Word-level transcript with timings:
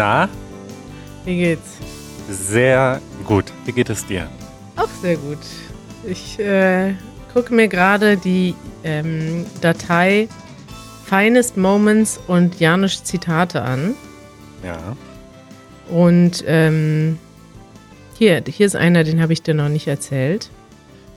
Na, 0.00 0.30
wie 1.26 1.36
geht's? 1.36 1.76
sehr 2.30 3.02
gut. 3.26 3.44
Wie 3.66 3.72
geht 3.72 3.90
es 3.90 4.06
dir? 4.06 4.30
Auch 4.76 4.88
sehr 5.02 5.18
gut. 5.18 5.36
Ich 6.06 6.38
äh, 6.38 6.94
gucke 7.34 7.52
mir 7.52 7.68
gerade 7.68 8.16
die 8.16 8.54
ähm, 8.82 9.44
Datei 9.60 10.26
Finest 11.04 11.58
Moments 11.58 12.18
und 12.28 12.58
Janusz 12.58 13.04
Zitate 13.04 13.60
an. 13.60 13.94
Ja. 14.64 14.96
Und 15.94 16.44
ähm, 16.46 17.18
hier, 18.16 18.42
hier 18.48 18.64
ist 18.64 18.76
einer, 18.76 19.04
den 19.04 19.20
habe 19.20 19.34
ich 19.34 19.42
dir 19.42 19.52
noch 19.52 19.68
nicht 19.68 19.86
erzählt. 19.86 20.48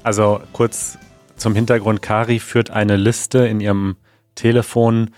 Also 0.04 0.42
kurz 0.52 0.98
zum 1.38 1.56
Hintergrund. 1.56 2.02
Kari 2.02 2.40
führt 2.40 2.70
eine 2.70 2.98
Liste 2.98 3.48
in 3.48 3.62
ihrem 3.62 3.96
Telefon 4.36 5.12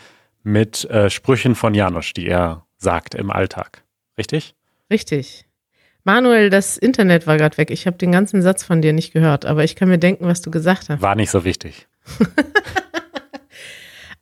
mit 0.43 0.87
äh, 0.91 1.09
Sprüchen 1.09 1.55
von 1.55 1.73
Janusz, 1.73 2.13
die 2.13 2.27
er 2.27 2.64
sagt 2.85 3.15
im 3.15 3.31
Alltag. 3.31 3.83
Richtig? 4.17 4.55
Richtig. 4.89 5.45
Manuel, 6.05 6.49
das 6.49 6.77
Internet 6.77 7.27
war 7.27 7.35
gerade 7.37 7.57
weg. 7.57 7.71
Ich 7.71 7.87
habe 7.87 7.97
den 7.97 8.11
ganzen 8.13 8.41
Satz 8.41 8.63
von 8.63 8.81
dir 8.81 8.93
nicht 8.93 9.11
gehört, 9.11 9.45
aber 9.45 9.63
ich 9.63 9.75
kann 9.75 9.89
mir 9.89 9.97
denken, 9.97 10.27
was 10.27 10.41
du 10.41 10.51
gesagt 10.51 10.87
hast. 10.87 11.01
War 11.01 11.15
nicht 11.15 11.31
so 11.31 11.43
wichtig. 11.43 11.87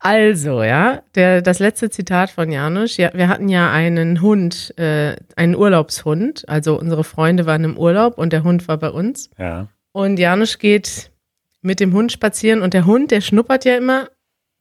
Also, 0.06 0.64
ja, 0.64 1.02
der, 1.16 1.42
das 1.42 1.60
letzte 1.60 1.90
Zitat 1.90 2.30
von 2.30 2.52
Janusz. 2.52 2.98
Ja, 2.98 3.12
wir 3.14 3.30
hatten 3.30 3.48
ja 3.48 3.72
einen 3.72 4.20
Hund, 4.22 4.78
äh, 4.78 5.16
einen 5.38 5.56
Urlaubshund. 5.56 6.44
Also 6.50 6.78
unsere 6.78 7.06
Freunde 7.06 7.46
waren 7.46 7.64
im 7.64 7.78
Urlaub 7.78 8.18
und 8.18 8.34
der 8.34 8.44
Hund 8.44 8.68
war 8.68 8.76
bei 8.78 8.90
uns. 8.90 9.30
Ja. 9.38 9.70
Und 9.94 10.20
Janusz 10.20 10.60
geht 10.60 11.10
mit 11.62 11.80
dem 11.80 11.94
Hund 11.94 12.12
spazieren 12.12 12.62
und 12.62 12.74
der 12.74 12.86
Hund, 12.86 13.12
der 13.12 13.22
schnuppert 13.22 13.64
ja 13.64 13.78
immer 13.78 14.10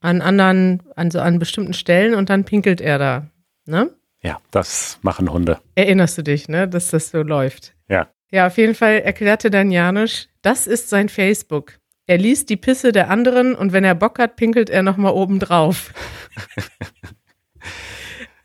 an 0.01 0.23
anderen, 0.23 0.85
an 0.95 1.11
so 1.11 1.19
an 1.19 1.41
bestimmten 1.41 1.75
Stellen 1.75 2.15
und 2.15 2.31
dann 2.31 2.45
pinkelt 2.45 2.81
er 2.81 3.01
da. 3.01 3.27
Ne? 3.67 3.91
Ja, 4.23 4.39
das 4.51 4.99
machen 5.03 5.33
Hunde. 5.33 5.59
Erinnerst 5.75 6.19
du 6.19 6.23
dich, 6.23 6.49
ne, 6.49 6.69
dass 6.69 6.91
das 6.91 7.11
so 7.11 7.23
läuft? 7.23 7.75
Ja. 7.89 8.09
Ja, 8.31 8.47
auf 8.47 8.57
jeden 8.57 8.75
Fall 8.75 9.01
erklärte 9.01 9.51
dann 9.51 9.71
Janusz, 9.71 10.29
das 10.43 10.67
ist 10.67 10.89
sein 10.89 11.09
Facebook. 11.09 11.75
Er 12.07 12.19
liest 12.19 12.49
die 12.51 12.57
Pisse 12.57 12.93
der 12.93 13.11
anderen 13.11 13.55
und 13.55 13.73
wenn 13.73 13.85
er 13.85 13.95
Bock 13.95 14.19
hat, 14.19 14.37
pinkelt 14.37 14.71
er 14.71 14.83
nochmal 14.83 15.13
oben 15.13 15.39
drauf. 15.39 15.93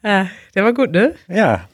ja, 0.04 0.28
der 0.56 0.64
war 0.64 0.74
gut, 0.74 0.92
ne? 0.92 1.16
Ja, 1.28 1.68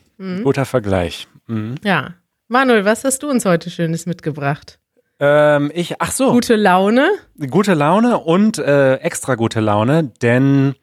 guter 0.43 0.65
Vergleich. 0.65 1.27
Mhm. 1.47 1.75
Ja. 1.83 2.15
Manuel, 2.47 2.85
was 2.85 3.03
hast 3.03 3.23
du 3.23 3.29
uns 3.29 3.45
heute 3.45 3.69
Schönes 3.69 4.05
mitgebracht? 4.05 4.79
Ähm, 5.19 5.71
ich, 5.73 6.01
ach 6.01 6.11
so, 6.11 6.31
Gute 6.31 6.55
Laune? 6.55 7.09
gute 7.49 7.73
Laune 7.73 8.19
und 8.19 8.57
äh, 8.57 8.95
extra 8.95 9.35
gute 9.35 9.59
Laune, 9.59 10.11
denn 10.21 10.75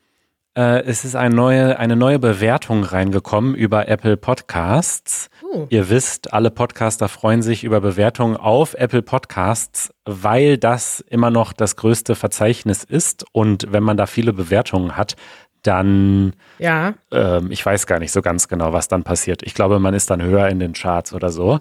äh, 0.60 0.82
es 0.82 1.06
ist 1.06 1.16
eine 1.16 1.34
neue, 1.34 1.78
eine 1.78 1.96
neue 1.96 2.18
Bewertung 2.18 2.84
reingekommen 2.84 3.54
über 3.54 3.88
Apple 3.88 4.18
Podcasts. 4.18 5.30
Uh, 5.42 5.66
Ihr 5.70 5.88
wisst, 5.88 6.34
alle 6.34 6.50
Podcaster 6.50 7.08
freuen 7.08 7.40
sich 7.40 7.64
über 7.64 7.80
Bewertungen 7.80 8.36
auf 8.36 8.74
Apple 8.74 9.00
Podcasts, 9.00 9.90
weil 10.04 10.58
das 10.58 11.00
immer 11.00 11.30
noch 11.30 11.54
das 11.54 11.76
größte 11.76 12.14
Verzeichnis 12.14 12.84
ist. 12.84 13.24
Und 13.32 13.72
wenn 13.72 13.82
man 13.82 13.96
da 13.96 14.04
viele 14.04 14.34
Bewertungen 14.34 14.98
hat, 14.98 15.16
dann, 15.62 16.34
ja. 16.58 16.92
ähm, 17.10 17.50
ich 17.50 17.64
weiß 17.64 17.86
gar 17.86 17.98
nicht 17.98 18.12
so 18.12 18.20
ganz 18.20 18.46
genau, 18.46 18.74
was 18.74 18.88
dann 18.88 19.02
passiert. 19.02 19.42
Ich 19.42 19.54
glaube, 19.54 19.78
man 19.78 19.94
ist 19.94 20.10
dann 20.10 20.22
höher 20.22 20.48
in 20.48 20.58
den 20.58 20.74
Charts 20.74 21.14
oder 21.14 21.30
so. 21.30 21.60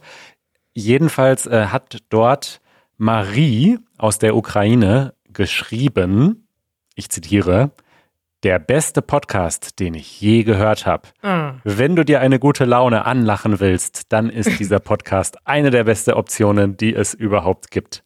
Jedenfalls 0.74 1.48
äh, 1.48 1.68
hat 1.68 2.00
dort 2.10 2.60
Marie 2.98 3.80
aus 3.98 4.20
der 4.20 4.36
Ukraine 4.36 5.14
geschrieben, 5.32 6.48
ich 6.96 7.10
zitiere, 7.10 7.72
der 8.44 8.60
beste 8.60 9.02
Podcast, 9.02 9.80
den 9.80 9.94
ich 9.94 10.22
je 10.22 10.44
gehört 10.44 10.86
habe. 10.86 11.10
Ah. 11.22 11.56
Wenn 11.64 11.96
du 11.96 12.06
dir 12.06 12.22
eine 12.22 12.40
gute 12.40 12.66
Laune 12.66 13.06
anlachen 13.06 13.60
willst, 13.60 14.12
dann 14.14 14.30
ist 14.30 14.60
dieser 14.60 14.80
Podcast 14.80 15.38
eine 15.46 15.72
der 15.72 15.84
besten 15.84 16.12
Optionen, 16.12 16.78
die 16.78 16.94
es 16.94 17.14
überhaupt 17.14 17.72
gibt. 17.72 18.04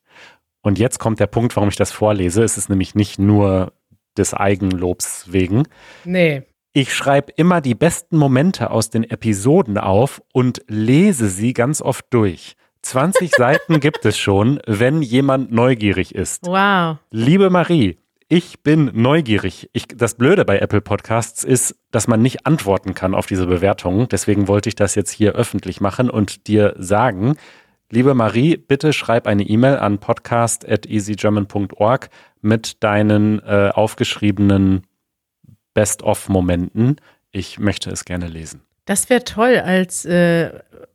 Und 0.62 0.80
jetzt 0.80 0.98
kommt 0.98 1.20
der 1.20 1.28
Punkt, 1.28 1.56
warum 1.56 1.70
ich 1.70 1.76
das 1.76 1.92
vorlese. 1.92 2.44
Es 2.44 2.58
ist 2.58 2.70
nämlich 2.70 2.96
nicht 2.96 3.20
nur 3.20 3.74
des 4.18 4.34
Eigenlobs 4.34 5.32
wegen. 5.32 5.64
Nee. 6.06 6.44
Ich 6.72 6.94
schreibe 6.94 7.32
immer 7.36 7.62
die 7.62 7.76
besten 7.76 8.18
Momente 8.18 8.72
aus 8.72 8.90
den 8.90 9.04
Episoden 9.04 9.78
auf 9.78 10.24
und 10.34 10.64
lese 10.68 11.28
sie 11.28 11.54
ganz 11.54 11.82
oft 11.82 12.06
durch. 12.10 12.56
20 12.82 13.32
Seiten 13.38 13.80
gibt 13.80 14.06
es 14.06 14.18
schon, 14.18 14.60
wenn 14.66 15.02
jemand 15.02 15.52
neugierig 15.52 16.16
ist. 16.16 16.48
Wow. 16.48 16.98
Liebe 17.12 17.50
Marie, 17.50 18.00
ich 18.34 18.62
bin 18.62 18.90
neugierig. 18.96 19.70
Ich, 19.74 19.88
das 19.90 20.16
Blöde 20.16 20.44
bei 20.44 20.58
Apple 20.58 20.82
Podcasts 20.82 21.44
ist, 21.44 21.76
dass 21.92 22.08
man 22.08 22.24
nicht 22.24 22.48
antworten 22.48 22.96
kann 22.96 23.14
auf 23.14 23.28
diese 23.28 23.46
Bewertungen. 23.46 24.08
Deswegen 24.10 24.48
wollte 24.48 24.70
ich 24.70 24.76
das 24.76 24.96
jetzt 24.96 25.12
hier 25.12 25.34
öffentlich 25.34 25.82
machen 25.82 26.10
und 26.10 26.48
dir 26.48 26.74
sagen, 26.80 27.36
liebe 27.92 28.16
Marie, 28.16 28.58
bitte 28.58 28.92
schreib 28.92 29.28
eine 29.28 29.44
E-Mail 29.44 29.78
an 29.78 30.00
podcast.easygerman.org 30.00 32.10
mit 32.42 32.84
deinen 32.84 33.40
äh, 33.44 33.70
aufgeschriebenen 33.72 34.88
Best-of-Momenten. 35.76 36.96
Ich 37.30 37.60
möchte 37.60 37.92
es 37.92 38.04
gerne 38.04 38.28
lesen. 38.28 38.64
Das 38.86 39.12
wäre 39.12 39.26
toll 39.26 39.62
als, 39.64 40.06
äh, 40.06 40.50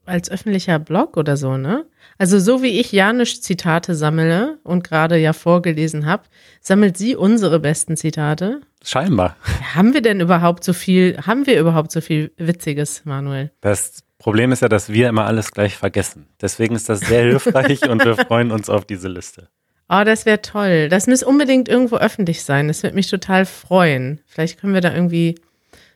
als 0.06 0.28
öffentlicher 0.28 0.81
Blog 0.81 1.16
oder 1.16 1.37
so, 1.37 1.56
ne? 1.56 1.87
Also 2.19 2.41
so 2.41 2.62
wie 2.62 2.81
ich 2.81 2.91
Janusz 2.91 3.41
Zitate 3.41 3.95
sammle 3.95 4.59
und 4.65 4.83
gerade 4.83 5.17
ja 5.17 5.33
vorgelesen 5.33 6.05
habe, 6.05 6.25
sammelt 6.61 6.97
sie 6.97 7.15
unsere 7.15 7.61
besten 7.61 7.97
Zitate. 7.97 8.61
Scheinbar. 8.84 9.37
Haben 9.75 9.95
wir 9.95 10.03
denn 10.03 10.21
überhaupt 10.21 10.65
so 10.65 10.73
viel, 10.73 11.17
haben 11.25 11.47
wir 11.47 11.59
überhaupt 11.61 11.93
so 11.93 12.01
viel 12.01 12.33
Witziges, 12.37 13.05
Manuel? 13.05 13.53
Das 13.61 14.03
Problem 14.19 14.51
ist 14.51 14.62
ja, 14.62 14.69
dass 14.69 14.89
wir 14.93 15.09
immer 15.09 15.27
alles 15.27 15.53
gleich 15.53 15.77
vergessen. 15.77 16.27
Deswegen 16.41 16.75
ist 16.75 16.89
das 16.89 17.01
sehr 17.01 17.23
hilfreich 17.23 17.89
und 17.89 18.05
wir 18.05 18.17
freuen 18.17 18.50
uns 18.50 18.69
auf 18.69 18.85
diese 18.85 19.06
Liste. 19.09 19.49
Oh, 19.89 20.03
das 20.05 20.27
wäre 20.27 20.43
toll. 20.43 20.89
Das 20.89 21.06
muss 21.06 21.23
unbedingt 21.23 21.69
irgendwo 21.69 21.97
öffentlich 21.97 22.43
sein. 22.43 22.69
Das 22.69 22.83
würde 22.83 22.97
mich 22.97 23.09
total 23.09 23.47
freuen. 23.47 24.21
Vielleicht 24.27 24.61
können 24.61 24.75
wir 24.75 24.81
da 24.81 24.93
irgendwie 24.93 25.37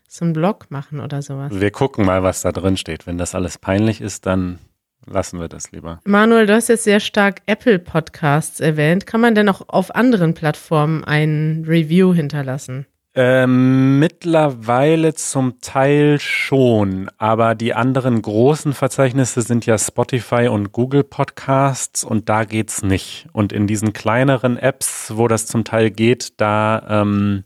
so 0.08 0.24
einen 0.24 0.32
Blog 0.32 0.66
machen 0.70 1.00
oder 1.00 1.20
sowas. 1.20 1.52
Wir 1.52 1.70
gucken 1.70 2.06
mal, 2.06 2.22
was 2.22 2.42
da 2.42 2.52
drin 2.52 2.76
steht. 2.76 3.06
Wenn 3.06 3.18
das 3.18 3.34
alles 3.34 3.58
peinlich 3.58 4.00
ist, 4.00 4.24
dann 4.24 4.60
lassen 5.06 5.40
wir 5.40 5.48
das 5.48 5.72
lieber. 5.72 6.00
Manuel, 6.04 6.46
du 6.46 6.54
hast 6.54 6.68
jetzt 6.68 6.84
sehr 6.84 7.00
stark 7.00 7.42
Apple 7.46 7.78
Podcasts 7.78 8.60
erwähnt. 8.60 9.06
Kann 9.06 9.20
man 9.20 9.34
denn 9.34 9.48
auch 9.48 9.62
auf 9.68 9.94
anderen 9.94 10.34
Plattformen 10.34 11.04
ein 11.04 11.64
Review 11.66 12.14
hinterlassen? 12.14 12.86
Ähm, 13.14 13.98
mittlerweile 13.98 15.12
zum 15.12 15.60
Teil 15.60 16.18
schon, 16.18 17.10
aber 17.18 17.54
die 17.54 17.74
anderen 17.74 18.22
großen 18.22 18.72
Verzeichnisse 18.72 19.42
sind 19.42 19.66
ja 19.66 19.76
Spotify 19.76 20.48
und 20.48 20.72
Google 20.72 21.04
Podcasts 21.04 22.04
und 22.04 22.30
da 22.30 22.44
geht's 22.44 22.82
nicht. 22.82 23.28
Und 23.32 23.52
in 23.52 23.66
diesen 23.66 23.92
kleineren 23.92 24.56
Apps, 24.56 25.12
wo 25.14 25.28
das 25.28 25.46
zum 25.46 25.64
Teil 25.64 25.90
geht, 25.90 26.40
da 26.40 27.02
ähm, 27.02 27.44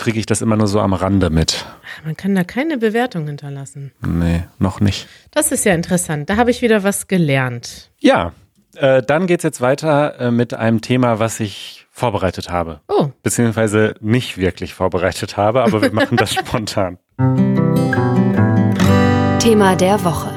kriege 0.00 0.18
ich 0.18 0.26
das 0.26 0.40
immer 0.40 0.56
nur 0.56 0.66
so 0.66 0.80
am 0.80 0.94
Rande 0.94 1.30
mit. 1.30 1.66
Man 2.04 2.16
kann 2.16 2.34
da 2.34 2.42
keine 2.42 2.78
Bewertung 2.78 3.26
hinterlassen. 3.26 3.92
Nee, 4.00 4.44
noch 4.58 4.80
nicht. 4.80 5.06
Das 5.30 5.52
ist 5.52 5.64
ja 5.64 5.74
interessant. 5.74 6.30
Da 6.30 6.36
habe 6.36 6.50
ich 6.50 6.62
wieder 6.62 6.82
was 6.82 7.06
gelernt. 7.06 7.90
Ja, 7.98 8.32
äh, 8.76 9.02
dann 9.02 9.26
geht's 9.26 9.44
jetzt 9.44 9.60
weiter 9.60 10.18
äh, 10.18 10.30
mit 10.30 10.54
einem 10.54 10.80
Thema, 10.80 11.18
was 11.18 11.38
ich 11.38 11.86
vorbereitet 11.90 12.50
habe. 12.50 12.80
Oh, 12.88 13.08
Beziehungsweise 13.22 13.94
nicht 14.00 14.38
wirklich 14.38 14.72
vorbereitet 14.72 15.36
habe, 15.36 15.62
aber 15.62 15.82
wir 15.82 15.92
machen 15.92 16.16
das 16.16 16.32
spontan. 16.34 16.98
Thema 19.38 19.76
der 19.76 20.02
Woche. 20.02 20.30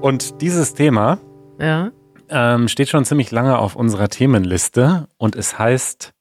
Und 0.00 0.40
dieses 0.42 0.74
Thema 0.74 1.18
ja. 1.58 1.90
ähm, 2.28 2.68
steht 2.68 2.88
schon 2.88 3.04
ziemlich 3.04 3.32
lange 3.32 3.58
auf 3.58 3.74
unserer 3.74 4.08
Themenliste 4.08 5.08
und 5.16 5.34
es 5.34 5.58
heißt 5.58 6.12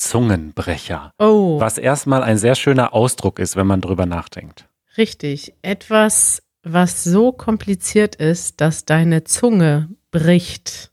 Zungenbrecher. 0.00 1.12
Oh, 1.18 1.60
Was 1.60 1.78
erstmal 1.78 2.22
ein 2.22 2.38
sehr 2.38 2.54
schöner 2.54 2.94
Ausdruck 2.94 3.38
ist, 3.38 3.54
wenn 3.56 3.66
man 3.66 3.80
drüber 3.80 4.06
nachdenkt. 4.06 4.66
richtig. 4.96 5.52
Etwas, 5.62 6.42
was 6.62 7.04
so 7.04 7.32
kompliziert 7.32 8.16
ist, 8.16 8.60
dass 8.60 8.84
deine 8.84 9.24
Zunge 9.24 9.88
bricht. 10.10 10.90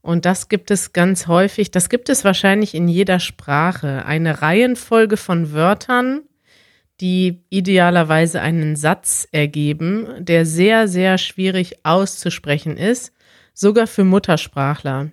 Und 0.00 0.24
das 0.24 0.48
gibt 0.48 0.70
es 0.70 0.92
ganz 0.92 1.26
häufig. 1.26 1.70
Das 1.70 1.88
gibt 1.88 2.08
es 2.08 2.24
wahrscheinlich 2.24 2.74
in 2.74 2.86
jeder 2.88 3.18
Sprache. 3.18 4.04
Eine 4.06 4.40
Reihenfolge 4.42 5.16
von 5.16 5.52
Wörtern, 5.52 6.22
die 7.00 7.42
idealerweise 7.50 8.40
einen 8.40 8.76
Satz 8.76 9.26
ergeben, 9.32 10.06
der 10.18 10.46
sehr, 10.46 10.86
sehr 10.88 11.18
schwierig 11.18 11.84
auszusprechen 11.84 12.76
ist, 12.76 13.12
sogar 13.58 13.88
für 13.88 14.04
Muttersprachler. 14.04 15.10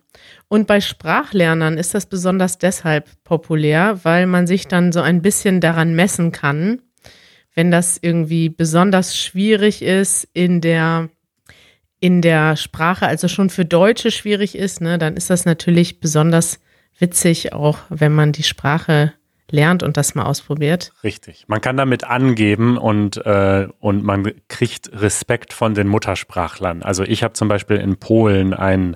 Und 0.47 0.67
bei 0.67 0.79
Sprachlernern 0.79 1.77
ist 1.77 1.95
das 1.95 2.05
besonders 2.05 2.59
deshalb 2.59 3.09
populär, 3.23 3.99
weil 4.03 4.27
man 4.27 4.45
sich 4.45 4.67
dann 4.67 4.91
so 4.91 5.01
ein 5.01 5.23
bisschen 5.23 5.61
daran 5.61 5.95
messen 5.95 6.31
kann, 6.31 6.81
wenn 7.55 7.71
das 7.71 7.97
irgendwie 7.99 8.49
besonders 8.49 9.17
schwierig 9.17 9.81
ist 9.81 10.27
in 10.33 10.61
der 10.61 11.09
in 11.99 12.21
der 12.21 12.55
Sprache, 12.55 13.07
also 13.07 13.27
schon 13.27 13.49
für 13.49 13.65
Deutsche 13.65 14.11
schwierig 14.11 14.55
ist, 14.55 14.79
ne, 14.79 14.99
dann 14.99 15.17
ist 15.17 15.31
das 15.31 15.45
natürlich 15.45 15.99
besonders 15.99 16.59
witzig, 16.99 17.53
auch 17.53 17.79
wenn 17.89 18.13
man 18.13 18.31
die 18.31 18.43
Sprache 18.43 19.13
lernt 19.51 19.83
und 19.83 19.97
das 19.97 20.15
mal 20.15 20.23
ausprobiert. 20.23 20.91
Richtig. 21.03 21.45
Man 21.47 21.61
kann 21.61 21.77
damit 21.77 22.03
angeben 22.03 22.77
und, 22.77 23.17
äh, 23.25 23.67
und 23.79 24.03
man 24.03 24.31
kriegt 24.47 24.89
Respekt 24.93 25.53
von 25.53 25.73
den 25.73 25.87
Muttersprachlern. 25.87 26.83
Also 26.83 27.03
ich 27.03 27.23
habe 27.23 27.33
zum 27.33 27.47
Beispiel 27.47 27.77
in 27.77 27.97
Polen 27.97 28.53
ein 28.53 28.95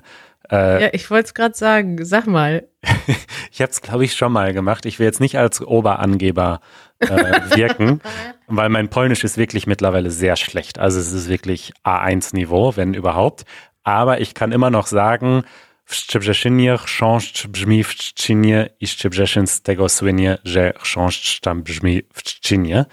äh, 0.50 0.82
ja, 0.82 0.88
ich 0.92 1.10
wollte 1.10 1.26
es 1.26 1.34
gerade 1.34 1.54
sagen. 1.56 2.04
Sag 2.04 2.26
mal. 2.26 2.66
ich 3.52 3.60
habe 3.60 3.70
es, 3.70 3.80
glaube 3.80 4.04
ich, 4.04 4.14
schon 4.14 4.32
mal 4.32 4.52
gemacht. 4.52 4.84
Ich 4.84 4.98
will 4.98 5.06
jetzt 5.06 5.20
nicht 5.20 5.38
als 5.38 5.60
Oberangeber 5.60 6.60
äh, 6.98 7.06
wirken, 7.56 8.00
weil 8.46 8.68
mein 8.68 8.88
Polnisch 8.88 9.22
ist 9.22 9.38
wirklich 9.38 9.66
mittlerweile 9.66 10.10
sehr 10.10 10.36
schlecht. 10.36 10.78
Also 10.78 10.98
es 10.98 11.12
ist 11.12 11.28
wirklich 11.28 11.72
A1-Niveau, 11.84 12.76
wenn 12.76 12.94
überhaupt. 12.94 13.44
Aber 13.84 14.20
ich 14.20 14.34
kann 14.34 14.52
immer 14.52 14.70
noch 14.70 14.86
sagen, 14.86 15.44
w 15.90 15.94
Szczebrzeszynie 15.94 16.78
chrząszcz 16.78 17.46
brzmi 17.46 17.84
w 17.84 17.94
Trzcinie 17.94 18.68
i 18.80 18.86
Szczebrzeszyn 18.86 19.46
z 19.46 19.62
tego 19.62 19.88
słynie, 19.88 20.38
że 20.44 20.72
chrząszcz 20.78 21.40
tam 21.40 21.62
brzmi 21.62 22.02
w 22.12 22.22
Trzcinie. 22.22 22.84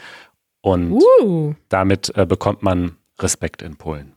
Und 0.61 1.03
uh. 1.03 1.55
damit 1.69 2.09
äh, 2.09 2.25
bekommt 2.25 2.63
man 2.63 2.91
Respekt 3.21 3.61
in 3.61 3.75
Polen. 3.75 4.11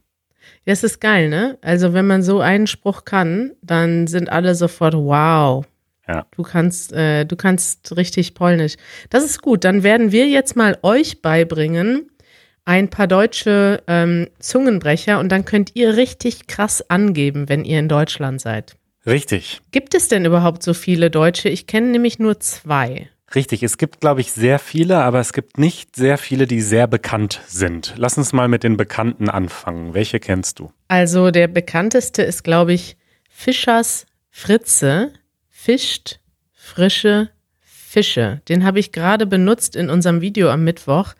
Das 0.66 0.82
ist 0.82 1.00
geil, 1.00 1.28
ne? 1.28 1.58
Also 1.62 1.92
wenn 1.92 2.06
man 2.06 2.22
so 2.22 2.40
einen 2.40 2.66
Spruch 2.66 3.04
kann, 3.04 3.50
dann 3.62 4.06
sind 4.06 4.30
alle 4.30 4.54
sofort 4.54 4.94
wow. 4.94 5.64
Ja. 6.08 6.24
Du 6.36 6.42
kannst, 6.42 6.92
äh, 6.92 7.26
du 7.26 7.36
kannst 7.36 7.96
richtig 7.96 8.34
Polnisch. 8.34 8.76
Das 9.10 9.24
ist 9.24 9.42
gut. 9.42 9.64
Dann 9.64 9.82
werden 9.82 10.10
wir 10.10 10.26
jetzt 10.26 10.56
mal 10.56 10.78
euch 10.82 11.20
beibringen 11.20 12.10
ein 12.64 12.88
paar 12.90 13.06
deutsche 13.06 13.82
ähm, 13.86 14.28
Zungenbrecher 14.38 15.18
und 15.18 15.30
dann 15.30 15.44
könnt 15.44 15.72
ihr 15.74 15.96
richtig 15.96 16.46
krass 16.46 16.88
angeben, 16.88 17.48
wenn 17.48 17.64
ihr 17.64 17.78
in 17.78 17.88
Deutschland 17.88 18.40
seid. 18.40 18.76
Richtig. 19.06 19.60
Gibt 19.70 19.94
es 19.94 20.08
denn 20.08 20.24
überhaupt 20.24 20.62
so 20.62 20.74
viele 20.74 21.10
Deutsche? 21.10 21.48
Ich 21.48 21.66
kenne 21.66 21.88
nämlich 21.88 22.18
nur 22.18 22.38
zwei. 22.40 23.08
Richtig, 23.34 23.62
es 23.62 23.78
gibt, 23.78 24.00
glaube 24.00 24.20
ich, 24.20 24.32
sehr 24.32 24.58
viele, 24.58 24.98
aber 24.98 25.20
es 25.20 25.32
gibt 25.32 25.56
nicht 25.56 25.94
sehr 25.94 26.18
viele, 26.18 26.46
die 26.46 26.60
sehr 26.60 26.86
bekannt 26.86 27.40
sind. 27.46 27.94
Lass 27.96 28.18
uns 28.18 28.32
mal 28.32 28.48
mit 28.48 28.64
den 28.64 28.76
Bekannten 28.76 29.30
anfangen. 29.30 29.94
Welche 29.94 30.18
kennst 30.18 30.58
du? 30.58 30.72
Also 30.88 31.30
der 31.30 31.46
bekannteste 31.46 32.22
ist, 32.22 32.42
glaube 32.42 32.72
ich, 32.72 32.96
Fischers 33.28 34.06
Fritze. 34.30 35.12
Fischt 35.48 36.20
frische 36.70 37.30
Fische. 37.60 38.40
Den 38.48 38.64
habe 38.64 38.78
ich 38.78 38.92
gerade 38.92 39.26
benutzt 39.26 39.74
in 39.74 39.90
unserem 39.90 40.20
Video 40.20 40.50
am 40.50 40.62
Mittwoch, 40.62 41.14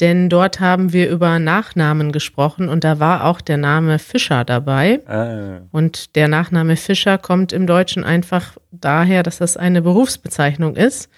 denn 0.00 0.28
dort 0.28 0.60
haben 0.60 0.92
wir 0.92 1.08
über 1.08 1.38
Nachnamen 1.38 2.12
gesprochen 2.12 2.68
und 2.68 2.84
da 2.84 3.00
war 3.00 3.24
auch 3.24 3.40
der 3.40 3.56
Name 3.56 3.98
Fischer 3.98 4.44
dabei. 4.44 5.00
Ah. 5.06 5.62
Und 5.72 6.16
der 6.16 6.28
Nachname 6.28 6.76
Fischer 6.76 7.16
kommt 7.16 7.52
im 7.52 7.66
Deutschen 7.66 8.04
einfach 8.04 8.58
daher, 8.70 9.22
dass 9.22 9.38
das 9.38 9.56
eine 9.56 9.80
Berufsbezeichnung 9.80 10.76
ist. 10.76 11.08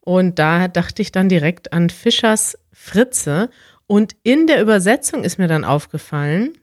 Und 0.00 0.38
da 0.38 0.68
dachte 0.68 1.02
ich 1.02 1.12
dann 1.12 1.28
direkt 1.28 1.74
an 1.74 1.90
Fischers 1.90 2.58
Fritze. 2.72 3.50
Und 3.86 4.16
in 4.22 4.46
der 4.46 4.62
Übersetzung 4.62 5.22
ist 5.22 5.38
mir 5.38 5.48
dann 5.48 5.64
aufgefallen, 5.64 6.56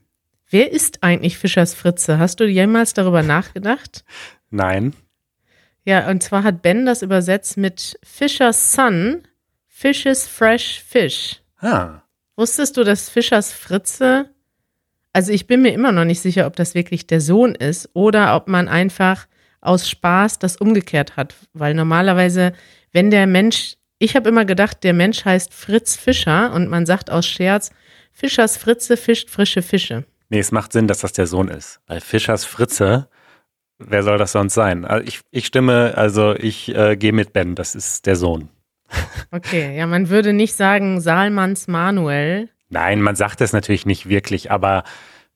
wer 0.49 0.71
ist 0.71 1.03
eigentlich 1.03 1.37
Fischers 1.37 1.75
Fritze? 1.75 2.17
Hast 2.17 2.39
du 2.39 2.45
jemals 2.45 2.93
darüber 2.93 3.21
nachgedacht? 3.21 4.03
Nein. 4.49 4.93
Ja, 5.85 6.09
und 6.09 6.23
zwar 6.23 6.43
hat 6.43 6.61
Ben 6.63 6.85
das 6.85 7.01
übersetzt 7.01 7.57
mit 7.57 7.99
Fischers 8.01 8.73
Son, 8.73 9.27
Fishes 9.67 10.27
Fresh 10.27 10.81
Fish. 10.81 11.42
Ah. 11.63 12.03
Wusstest 12.35 12.77
du, 12.77 12.83
dass 12.83 13.09
Fischers 13.09 13.51
Fritze, 13.53 14.29
also 15.13 15.31
ich 15.31 15.47
bin 15.47 15.61
mir 15.61 15.73
immer 15.73 15.91
noch 15.91 16.05
nicht 16.05 16.21
sicher, 16.21 16.47
ob 16.47 16.55
das 16.55 16.75
wirklich 16.75 17.07
der 17.07 17.21
Sohn 17.21 17.55
ist 17.55 17.89
oder 17.93 18.35
ob 18.35 18.47
man 18.47 18.67
einfach 18.67 19.27
aus 19.61 19.89
Spaß 19.89 20.39
das 20.39 20.57
umgekehrt 20.57 21.15
hat, 21.15 21.35
weil 21.53 21.73
normalerweise 21.73 22.53
wenn 22.91 23.09
der 23.09 23.27
Mensch, 23.27 23.75
ich 23.97 24.15
habe 24.15 24.29
immer 24.29 24.45
gedacht, 24.45 24.83
der 24.83 24.93
Mensch 24.93 25.25
heißt 25.25 25.53
Fritz 25.53 25.95
Fischer 25.95 26.53
und 26.53 26.69
man 26.69 26.85
sagt 26.85 27.09
aus 27.09 27.25
Scherz, 27.25 27.71
Fischers 28.11 28.57
Fritze 28.57 28.97
fischt 28.97 29.29
frische 29.29 29.63
Fische. 29.63 30.05
Nee, 30.29 30.39
es 30.39 30.51
macht 30.51 30.71
Sinn, 30.71 30.87
dass 30.87 30.99
das 30.99 31.13
der 31.13 31.27
Sohn 31.27 31.47
ist. 31.47 31.79
Weil 31.87 32.01
Fischers 32.01 32.45
Fritze, 32.45 33.09
wer 33.79 34.03
soll 34.03 34.17
das 34.17 34.33
sonst 34.33 34.53
sein? 34.53 34.85
Also 34.85 35.07
ich, 35.07 35.21
ich 35.31 35.47
stimme, 35.47 35.97
also 35.97 36.35
ich 36.35 36.73
äh, 36.75 36.95
gehe 36.95 37.13
mit 37.13 37.33
Ben, 37.33 37.55
das 37.55 37.73
ist 37.73 38.05
der 38.05 38.15
Sohn. 38.15 38.49
Okay, 39.31 39.75
ja, 39.77 39.87
man 39.87 40.09
würde 40.09 40.33
nicht 40.33 40.55
sagen 40.55 41.01
Salmans 41.01 41.67
Manuel. 41.67 42.49
Nein, 42.69 43.01
man 43.01 43.15
sagt 43.15 43.41
es 43.41 43.53
natürlich 43.53 43.85
nicht 43.85 44.07
wirklich, 44.07 44.51
aber 44.51 44.83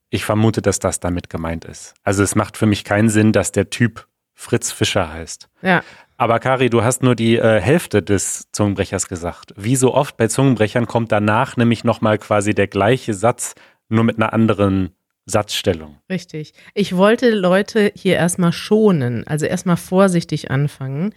ich 0.09 0.23
vermute, 0.23 0.61
dass 0.61 0.79
das 0.79 0.99
damit 0.99 1.29
gemeint 1.29 1.65
ist. 1.65 1.95
Also 2.03 2.23
es 2.23 2.35
macht 2.35 2.57
für 2.57 2.65
mich 2.65 2.83
keinen 2.83 3.09
Sinn, 3.09 3.31
dass 3.31 3.51
der 3.51 3.69
Typ 3.69 4.07
Fritz 4.33 4.71
Fischer 4.71 5.11
heißt. 5.11 5.49
Ja. 5.61 5.83
Aber 6.17 6.39
Kari, 6.39 6.69
du 6.69 6.83
hast 6.83 7.03
nur 7.03 7.15
die 7.15 7.37
äh, 7.37 7.59
Hälfte 7.59 8.01
des 8.01 8.47
Zungenbrechers 8.51 9.07
gesagt. 9.07 9.53
Wie 9.55 9.75
so 9.75 9.93
oft 9.93 10.17
bei 10.17 10.27
Zungenbrechern 10.27 10.87
kommt 10.87 11.11
danach 11.11 11.57
nämlich 11.57 11.83
nochmal 11.83 12.17
quasi 12.17 12.53
der 12.53 12.67
gleiche 12.67 13.13
Satz, 13.13 13.55
nur 13.89 14.03
mit 14.03 14.17
einer 14.17 14.33
anderen 14.33 14.91
Satzstellung. 15.25 15.97
Richtig. 16.09 16.53
Ich 16.73 16.95
wollte 16.95 17.31
Leute 17.31 17.91
hier 17.95 18.15
erstmal 18.15 18.53
schonen, 18.53 19.27
also 19.27 19.45
erstmal 19.45 19.77
vorsichtig 19.77 20.49
anfangen. 20.49 21.13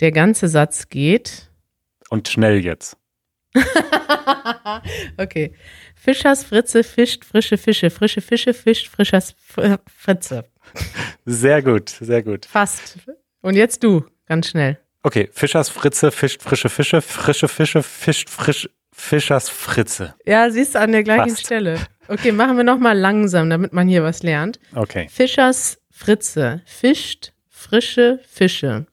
Der 0.00 0.12
ganze 0.12 0.48
Satz 0.48 0.88
geht. 0.88 1.47
Und 2.10 2.28
schnell 2.28 2.64
jetzt. 2.64 2.96
okay. 5.16 5.54
Fischers 5.94 6.44
Fritze 6.44 6.84
fischt 6.84 7.24
frische 7.24 7.58
Fische. 7.58 7.90
Frische 7.90 8.20
Fische 8.20 8.54
fischt 8.54 8.88
Frischers 8.88 9.34
Fritze. 9.86 10.44
Sehr 11.24 11.62
gut, 11.62 11.88
sehr 11.88 12.22
gut. 12.22 12.46
Fast. 12.46 12.98
Und 13.40 13.54
jetzt 13.54 13.82
du. 13.82 14.04
Ganz 14.26 14.48
schnell. 14.48 14.78
Okay, 15.02 15.28
Fischers 15.32 15.70
Fritze 15.70 16.10
fischt 16.10 16.42
frische 16.42 16.68
Fische, 16.68 17.00
frische 17.00 17.48
Fische 17.48 17.82
fischt 17.82 18.28
frisch, 18.28 18.68
Fischers 18.92 19.48
Fritze. 19.48 20.14
Ja, 20.26 20.50
siehst 20.50 20.74
du 20.74 20.80
an 20.80 20.92
der 20.92 21.04
gleichen 21.04 21.30
Fast. 21.30 21.46
Stelle. 21.46 21.78
Okay, 22.08 22.32
machen 22.32 22.56
wir 22.56 22.64
nochmal 22.64 22.98
langsam, 22.98 23.48
damit 23.48 23.72
man 23.72 23.86
hier 23.86 24.02
was 24.02 24.22
lernt. 24.22 24.58
Okay. 24.74 25.08
Fischers 25.08 25.78
Fritze 25.90 26.62
fischt 26.66 27.32
frische 27.48 28.20
Fische. 28.28 28.86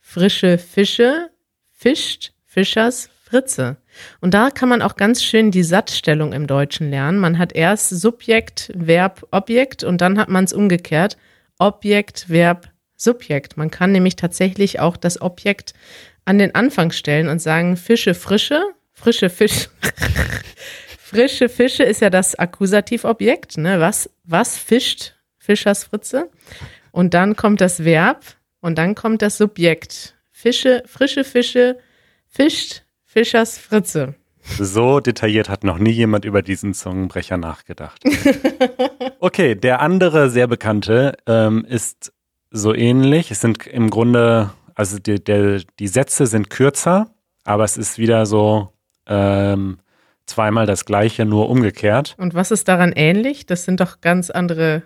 Frische 0.00 0.58
Fische 0.58 1.30
fischt 1.72 2.32
Fischers 2.48 3.10
Fritze. 3.22 3.76
Und 4.22 4.32
da 4.32 4.48
kann 4.50 4.70
man 4.70 4.80
auch 4.80 4.96
ganz 4.96 5.22
schön 5.22 5.50
die 5.50 5.62
Satzstellung 5.62 6.32
im 6.32 6.46
Deutschen 6.46 6.88
lernen. 6.88 7.18
Man 7.18 7.38
hat 7.38 7.52
erst 7.52 7.90
Subjekt, 7.90 8.72
Verb, 8.74 9.26
Objekt 9.30 9.84
und 9.84 10.00
dann 10.00 10.18
hat 10.18 10.30
man 10.30 10.44
es 10.44 10.54
umgekehrt. 10.54 11.18
Objekt, 11.58 12.30
Verb, 12.30 12.70
Subjekt. 12.96 13.58
Man 13.58 13.70
kann 13.70 13.92
nämlich 13.92 14.16
tatsächlich 14.16 14.80
auch 14.80 14.96
das 14.96 15.20
Objekt 15.20 15.74
an 16.24 16.38
den 16.38 16.54
Anfang 16.54 16.90
stellen 16.90 17.28
und 17.28 17.40
sagen, 17.40 17.76
Fische 17.76 18.14
frische, 18.14 18.62
frische 18.94 19.28
Fisch. 19.28 19.68
frische 20.98 21.50
Fische 21.50 21.82
ist 21.82 22.00
ja 22.00 22.08
das 22.08 22.34
Akkusativobjekt, 22.34 23.58
ne? 23.58 23.78
Was, 23.78 24.10
was 24.24 24.56
fischt 24.56 25.14
Fischers 25.36 25.84
Fritze? 25.84 26.30
Und 26.92 27.12
dann 27.12 27.36
kommt 27.36 27.60
das 27.60 27.84
Verb 27.84 28.24
und 28.60 28.78
dann 28.78 28.94
kommt 28.94 29.20
das 29.20 29.36
Subjekt. 29.36 30.14
Fische, 30.32 30.82
frische 30.86 31.24
Fische, 31.24 31.78
fischt 32.28 32.82
Fischers 33.04 33.58
Fritze. 33.58 34.14
So 34.42 35.00
detailliert 35.00 35.48
hat 35.48 35.64
noch 35.64 35.78
nie 35.78 35.90
jemand 35.90 36.24
über 36.24 36.42
diesen 36.42 36.74
Zungenbrecher 36.74 37.36
nachgedacht. 37.36 38.02
Okay, 39.20 39.56
der 39.56 39.80
andere 39.80 40.30
sehr 40.30 40.46
bekannte 40.46 41.16
ähm, 41.26 41.64
ist 41.68 42.12
so 42.52 42.72
ähnlich. 42.72 43.32
Es 43.32 43.40
sind 43.40 43.66
im 43.66 43.90
Grunde, 43.90 44.50
also 44.76 45.00
die, 45.00 45.22
der, 45.22 45.62
die 45.80 45.88
Sätze 45.88 46.28
sind 46.28 46.50
kürzer, 46.50 47.10
aber 47.42 47.64
es 47.64 47.76
ist 47.76 47.98
wieder 47.98 48.26
so 48.26 48.72
ähm, 49.06 49.78
zweimal 50.24 50.66
das 50.66 50.84
gleiche, 50.84 51.24
nur 51.24 51.48
umgekehrt. 51.50 52.14
Und 52.16 52.34
was 52.34 52.52
ist 52.52 52.68
daran 52.68 52.92
ähnlich? 52.92 53.44
Das 53.46 53.64
sind 53.64 53.80
doch 53.80 54.00
ganz 54.00 54.30
andere 54.30 54.84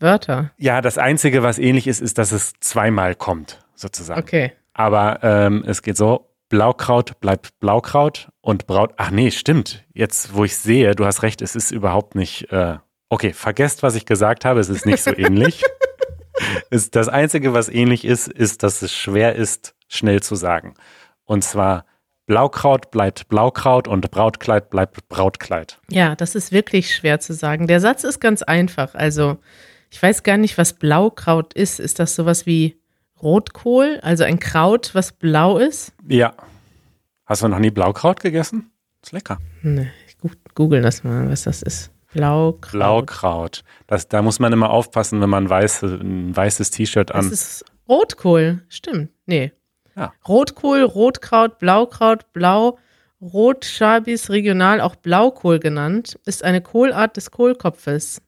Wörter. 0.00 0.52
Ja, 0.56 0.80
das 0.80 0.96
Einzige, 0.96 1.42
was 1.42 1.58
ähnlich 1.58 1.86
ist, 1.86 2.00
ist, 2.00 2.16
dass 2.16 2.32
es 2.32 2.54
zweimal 2.60 3.14
kommt, 3.14 3.58
sozusagen. 3.74 4.20
Okay. 4.20 4.52
Aber 4.72 5.18
ähm, 5.22 5.62
es 5.66 5.82
geht 5.82 5.98
so, 5.98 6.30
Blaukraut 6.48 7.20
bleibt 7.20 7.58
Blaukraut 7.60 8.30
und 8.40 8.66
Braut. 8.66 8.94
Ach 8.96 9.10
nee, 9.10 9.30
stimmt. 9.30 9.84
Jetzt, 9.92 10.34
wo 10.34 10.44
ich 10.44 10.56
sehe, 10.56 10.94
du 10.94 11.04
hast 11.04 11.22
recht, 11.22 11.42
es 11.42 11.54
ist 11.54 11.70
überhaupt 11.70 12.14
nicht. 12.14 12.50
Äh, 12.50 12.78
okay, 13.08 13.32
vergesst, 13.32 13.82
was 13.82 13.94
ich 13.94 14.06
gesagt 14.06 14.44
habe, 14.44 14.60
es 14.60 14.68
ist 14.68 14.86
nicht 14.86 15.02
so 15.02 15.14
ähnlich. 15.14 15.62
ist 16.70 16.96
das 16.96 17.08
Einzige, 17.08 17.52
was 17.52 17.68
ähnlich 17.68 18.04
ist, 18.04 18.28
ist, 18.28 18.62
dass 18.62 18.82
es 18.82 18.94
schwer 18.94 19.34
ist, 19.34 19.74
schnell 19.88 20.22
zu 20.22 20.34
sagen. 20.34 20.74
Und 21.24 21.44
zwar 21.44 21.84
Blaukraut 22.26 22.90
bleibt 22.90 23.28
Blaukraut 23.28 23.88
und 23.88 24.10
Brautkleid 24.10 24.70
bleibt 24.70 25.08
Brautkleid. 25.08 25.80
Ja, 25.90 26.14
das 26.14 26.34
ist 26.34 26.52
wirklich 26.52 26.94
schwer 26.94 27.20
zu 27.20 27.32
sagen. 27.32 27.66
Der 27.66 27.80
Satz 27.80 28.04
ist 28.04 28.20
ganz 28.20 28.42
einfach. 28.42 28.94
Also, 28.94 29.38
ich 29.90 30.02
weiß 30.02 30.22
gar 30.22 30.36
nicht, 30.36 30.58
was 30.58 30.74
Blaukraut 30.74 31.54
ist. 31.54 31.80
Ist 31.80 31.98
das 31.98 32.14
sowas 32.14 32.44
wie 32.44 32.78
Rotkohl? 33.22 33.98
Also 34.02 34.24
ein 34.24 34.38
Kraut, 34.38 34.94
was 34.94 35.12
blau 35.12 35.58
ist? 35.58 35.92
Ja. 36.08 36.34
Hast 37.26 37.42
du 37.42 37.48
noch 37.48 37.58
nie 37.58 37.70
Blaukraut 37.70 38.20
gegessen? 38.20 38.70
Ist 39.02 39.12
lecker. 39.12 39.38
Nee, 39.62 39.90
ich 40.06 40.16
google 40.54 40.82
das 40.82 41.04
mal, 41.04 41.28
was 41.30 41.42
das 41.42 41.62
ist. 41.62 41.90
Blaukraut. 42.12 42.72
Blaukraut. 42.72 43.64
Das, 43.86 44.08
da 44.08 44.22
muss 44.22 44.38
man 44.38 44.52
immer 44.52 44.70
aufpassen, 44.70 45.20
wenn 45.20 45.30
man 45.30 45.48
weiß, 45.48 45.82
ein 45.82 46.34
weißes 46.34 46.70
T-Shirt 46.70 47.12
an. 47.12 47.28
Das 47.28 47.32
ist 47.32 47.64
Rotkohl, 47.88 48.62
stimmt. 48.68 49.10
Nee. 49.26 49.52
Ja. 49.94 50.12
Rotkohl, 50.26 50.82
Rotkraut, 50.82 51.58
Blaukraut, 51.58 52.32
Blau, 52.32 52.78
Rotschabis 53.20 54.30
regional 54.30 54.80
auch 54.80 54.94
Blaukohl 54.96 55.58
genannt, 55.58 56.18
ist 56.24 56.44
eine 56.44 56.60
Kohlart 56.60 57.16
des 57.16 57.30
Kohlkopfes. 57.30 58.22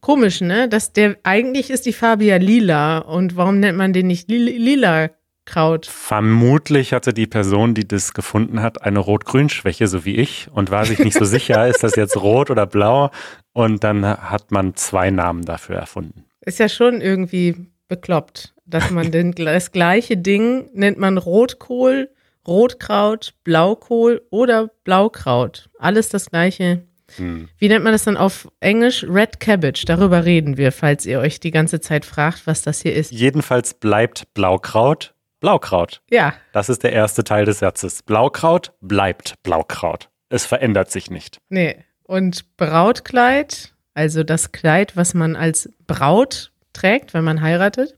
Komisch, 0.00 0.40
ne? 0.40 0.68
Dass 0.68 0.92
der 0.92 1.16
eigentlich 1.22 1.70
ist 1.70 1.86
die 1.86 1.92
Farbe 1.92 2.24
ja 2.24 2.36
lila. 2.36 2.98
Und 2.98 3.36
warum 3.36 3.60
nennt 3.60 3.78
man 3.78 3.92
den 3.92 4.06
nicht 4.06 4.28
li 4.30 4.38
lila 4.38 5.10
Kraut? 5.44 5.86
Vermutlich 5.86 6.92
hatte 6.92 7.14
die 7.14 7.26
Person, 7.26 7.74
die 7.74 7.88
das 7.88 8.12
gefunden 8.12 8.60
hat, 8.62 8.82
eine 8.82 8.98
Rot-Grün-Schwäche, 8.98 9.88
so 9.88 10.04
wie 10.04 10.16
ich, 10.16 10.48
und 10.52 10.70
war 10.70 10.84
sich 10.84 10.98
nicht 10.98 11.16
so 11.16 11.24
sicher, 11.24 11.66
ist 11.66 11.82
das 11.82 11.96
jetzt 11.96 12.16
rot 12.16 12.50
oder 12.50 12.66
blau? 12.66 13.10
Und 13.54 13.82
dann 13.82 14.04
hat 14.06 14.52
man 14.52 14.74
zwei 14.76 15.10
Namen 15.10 15.44
dafür 15.44 15.76
erfunden. 15.76 16.24
Ist 16.42 16.58
ja 16.58 16.68
schon 16.68 17.00
irgendwie 17.00 17.56
bekloppt, 17.88 18.54
dass 18.66 18.90
man 18.90 19.10
den, 19.10 19.32
das 19.32 19.72
gleiche 19.72 20.16
Ding 20.16 20.68
nennt 20.74 20.98
man 20.98 21.16
Rotkohl, 21.18 22.10
Rotkraut, 22.46 23.34
Blaukohl 23.42 24.22
oder 24.30 24.68
Blaukraut. 24.84 25.68
Alles 25.78 26.08
das 26.08 26.30
gleiche. 26.30 26.82
Hm. 27.16 27.48
Wie 27.58 27.68
nennt 27.68 27.84
man 27.84 27.92
das 27.92 28.04
dann 28.04 28.16
auf 28.16 28.48
Englisch? 28.60 29.04
Red 29.08 29.40
Cabbage. 29.40 29.84
Darüber 29.86 30.24
reden 30.24 30.56
wir, 30.56 30.72
falls 30.72 31.06
ihr 31.06 31.20
euch 31.20 31.40
die 31.40 31.50
ganze 31.50 31.80
Zeit 31.80 32.04
fragt, 32.04 32.46
was 32.46 32.62
das 32.62 32.82
hier 32.82 32.94
ist. 32.94 33.10
Jedenfalls 33.12 33.74
bleibt 33.74 34.32
Blaukraut 34.34 35.14
Blaukraut. 35.40 36.02
Ja, 36.10 36.34
Das 36.52 36.68
ist 36.68 36.82
der 36.82 36.92
erste 36.92 37.22
Teil 37.22 37.44
des 37.44 37.60
Satzes. 37.60 38.02
Blaukraut 38.02 38.72
bleibt 38.80 39.34
Blaukraut. 39.44 40.08
Es 40.30 40.44
verändert 40.46 40.90
sich 40.90 41.10
nicht. 41.10 41.38
nee. 41.48 41.84
Und 42.02 42.56
Brautkleid, 42.56 43.74
also 43.92 44.24
das 44.24 44.50
Kleid, 44.50 44.96
was 44.96 45.12
man 45.12 45.36
als 45.36 45.70
Braut 45.86 46.52
trägt, 46.72 47.12
wenn 47.12 47.22
man 47.22 47.42
heiratet, 47.42 47.94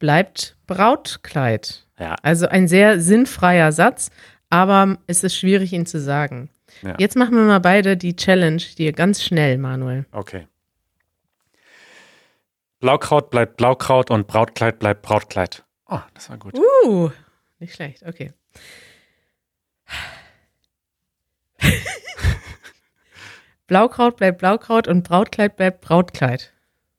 bleibt 0.00 0.56
Brautkleid. 0.66 1.86
Ja. 1.98 2.16
Also 2.22 2.48
ein 2.48 2.66
sehr 2.66 3.00
sinnfreier 3.00 3.70
Satz, 3.70 4.10
aber 4.50 4.98
es 5.06 5.22
ist 5.22 5.36
schwierig, 5.36 5.72
ihn 5.72 5.86
zu 5.86 6.00
sagen. 6.00 6.50
Ja. 6.82 6.94
Jetzt 6.98 7.16
machen 7.16 7.36
wir 7.36 7.44
mal 7.44 7.60
beide 7.60 7.96
die 7.96 8.16
Challenge, 8.16 8.62
die 8.78 8.90
ganz 8.92 9.22
schnell, 9.22 9.58
Manuel. 9.58 10.06
Okay. 10.12 10.46
Blaukraut 12.78 13.30
bleibt 13.30 13.56
Blaukraut 13.56 14.10
und 14.10 14.26
Brautkleid 14.26 14.78
bleibt 14.78 15.02
Brautkleid. 15.02 15.64
Oh, 15.88 16.00
das 16.14 16.28
war 16.30 16.36
gut. 16.36 16.54
Uh, 16.84 17.10
nicht 17.58 17.74
schlecht, 17.74 18.02
okay. 18.06 18.32
Blaukraut 23.66 24.16
bleibt 24.16 24.38
Blaukraut 24.38 24.88
und 24.88 25.02
Brautkleid 25.02 25.56
bleibt 25.56 25.80
Brautkleid. 25.80 26.52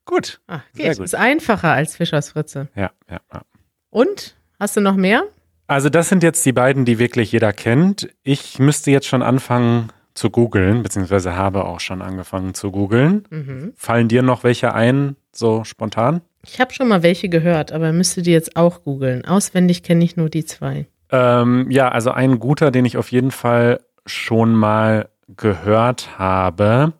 Gut. 0.05 0.41
Ah, 0.47 0.61
Sehr 0.73 0.89
geht. 0.89 0.97
gut. 0.97 1.05
Ist 1.05 1.15
einfacher 1.15 1.71
als 1.71 1.95
Fischers 1.95 2.31
Fritze. 2.31 2.69
Ja, 2.75 2.91
ja, 3.09 3.19
ja. 3.31 3.41
Und? 3.89 4.35
Hast 4.59 4.75
du 4.75 4.81
noch 4.81 4.95
mehr? 4.95 5.23
Also 5.67 5.89
das 5.89 6.09
sind 6.09 6.23
jetzt 6.23 6.45
die 6.45 6.53
beiden, 6.53 6.85
die 6.85 6.97
wirklich 6.97 7.31
jeder 7.31 7.51
kennt. 7.53 8.09
Ich 8.23 8.57
müsste 8.57 8.91
jetzt 8.91 9.07
schon 9.07 9.21
anfangen 9.21 9.89
zu 10.13 10.29
googeln, 10.29 10.81
beziehungsweise 10.81 11.35
habe 11.35 11.65
auch 11.65 11.79
schon 11.79 12.01
angefangen 12.01 12.53
zu 12.53 12.71
googeln. 12.71 13.25
Mhm. 13.29 13.73
Fallen 13.75 14.07
dir 14.07 14.23
noch 14.23 14.43
welche 14.43 14.73
ein, 14.73 15.15
so 15.31 15.63
spontan? 15.63 16.21
Ich 16.43 16.59
habe 16.59 16.73
schon 16.73 16.87
mal 16.87 17.03
welche 17.03 17.29
gehört, 17.29 17.71
aber 17.71 17.91
müsste 17.91 18.21
die 18.21 18.31
jetzt 18.31 18.55
auch 18.55 18.83
googeln. 18.83 19.25
Auswendig 19.25 19.83
kenne 19.83 20.03
ich 20.03 20.15
nur 20.15 20.29
die 20.29 20.45
zwei. 20.45 20.87
Ähm, 21.11 21.69
ja, 21.69 21.89
also 21.89 22.11
ein 22.11 22.39
guter, 22.39 22.71
den 22.71 22.85
ich 22.85 22.97
auf 22.97 23.11
jeden 23.11 23.31
Fall 23.31 23.81
schon 24.05 24.55
mal 24.55 25.09
gehört 25.35 26.17
habe, 26.17 26.93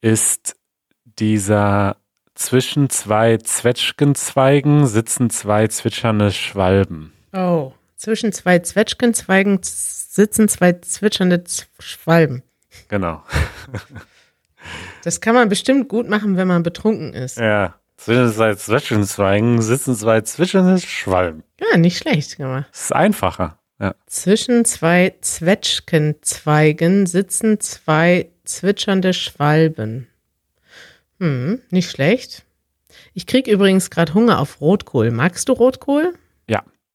ist 0.00 0.56
dieser 1.04 1.96
zwischen 2.34 2.88
zwei 2.88 3.36
Zwetschgenzweigen 3.36 4.86
sitzen 4.86 5.28
zwei 5.28 5.66
zwitschernde 5.66 6.30
Schwalben. 6.30 7.12
Oh, 7.32 7.72
zwischen 8.00 8.32
zwei 8.32 8.60
Zwetschgenzweigen 8.60 9.58
sitzen 9.62 10.48
zwei 10.48 10.72
zwitschernde 10.72 11.44
Schwalben. 11.78 12.42
Genau. 12.88 13.22
Das 15.02 15.22
kann 15.22 15.34
man 15.34 15.48
bestimmt 15.48 15.88
gut 15.88 16.06
machen, 16.06 16.36
wenn 16.36 16.46
man 16.46 16.62
betrunken 16.62 17.14
ist. 17.14 17.38
Ja. 17.38 17.76
Zwischen 17.96 18.30
zwei 18.30 18.54
Zwetschgenzweigen 18.54 19.62
sitzen 19.62 19.96
zwei 19.96 20.20
zwitschernde 20.20 20.78
Schwalben. 20.78 21.44
Ja, 21.58 21.78
nicht 21.78 21.96
schlecht 21.96 22.36
gemacht. 22.36 22.66
Das 22.70 22.82
ist 22.82 22.92
einfacher. 22.92 23.58
Ja. 23.80 23.94
Zwischen 24.06 24.66
zwei 24.66 25.14
Zwetschgenzweigen 25.22 27.06
sitzen 27.06 27.58
zwei 27.60 28.28
zwitschernde 28.44 29.14
Schwalben. 29.14 30.08
Hm, 31.18 31.62
nicht 31.70 31.90
schlecht. 31.90 32.44
Ich 33.14 33.26
krieg 33.26 33.46
übrigens 33.46 33.88
gerade 33.88 34.12
Hunger 34.12 34.40
auf 34.40 34.60
Rotkohl. 34.60 35.10
Magst 35.10 35.48
du 35.48 35.54
Rotkohl? 35.54 36.12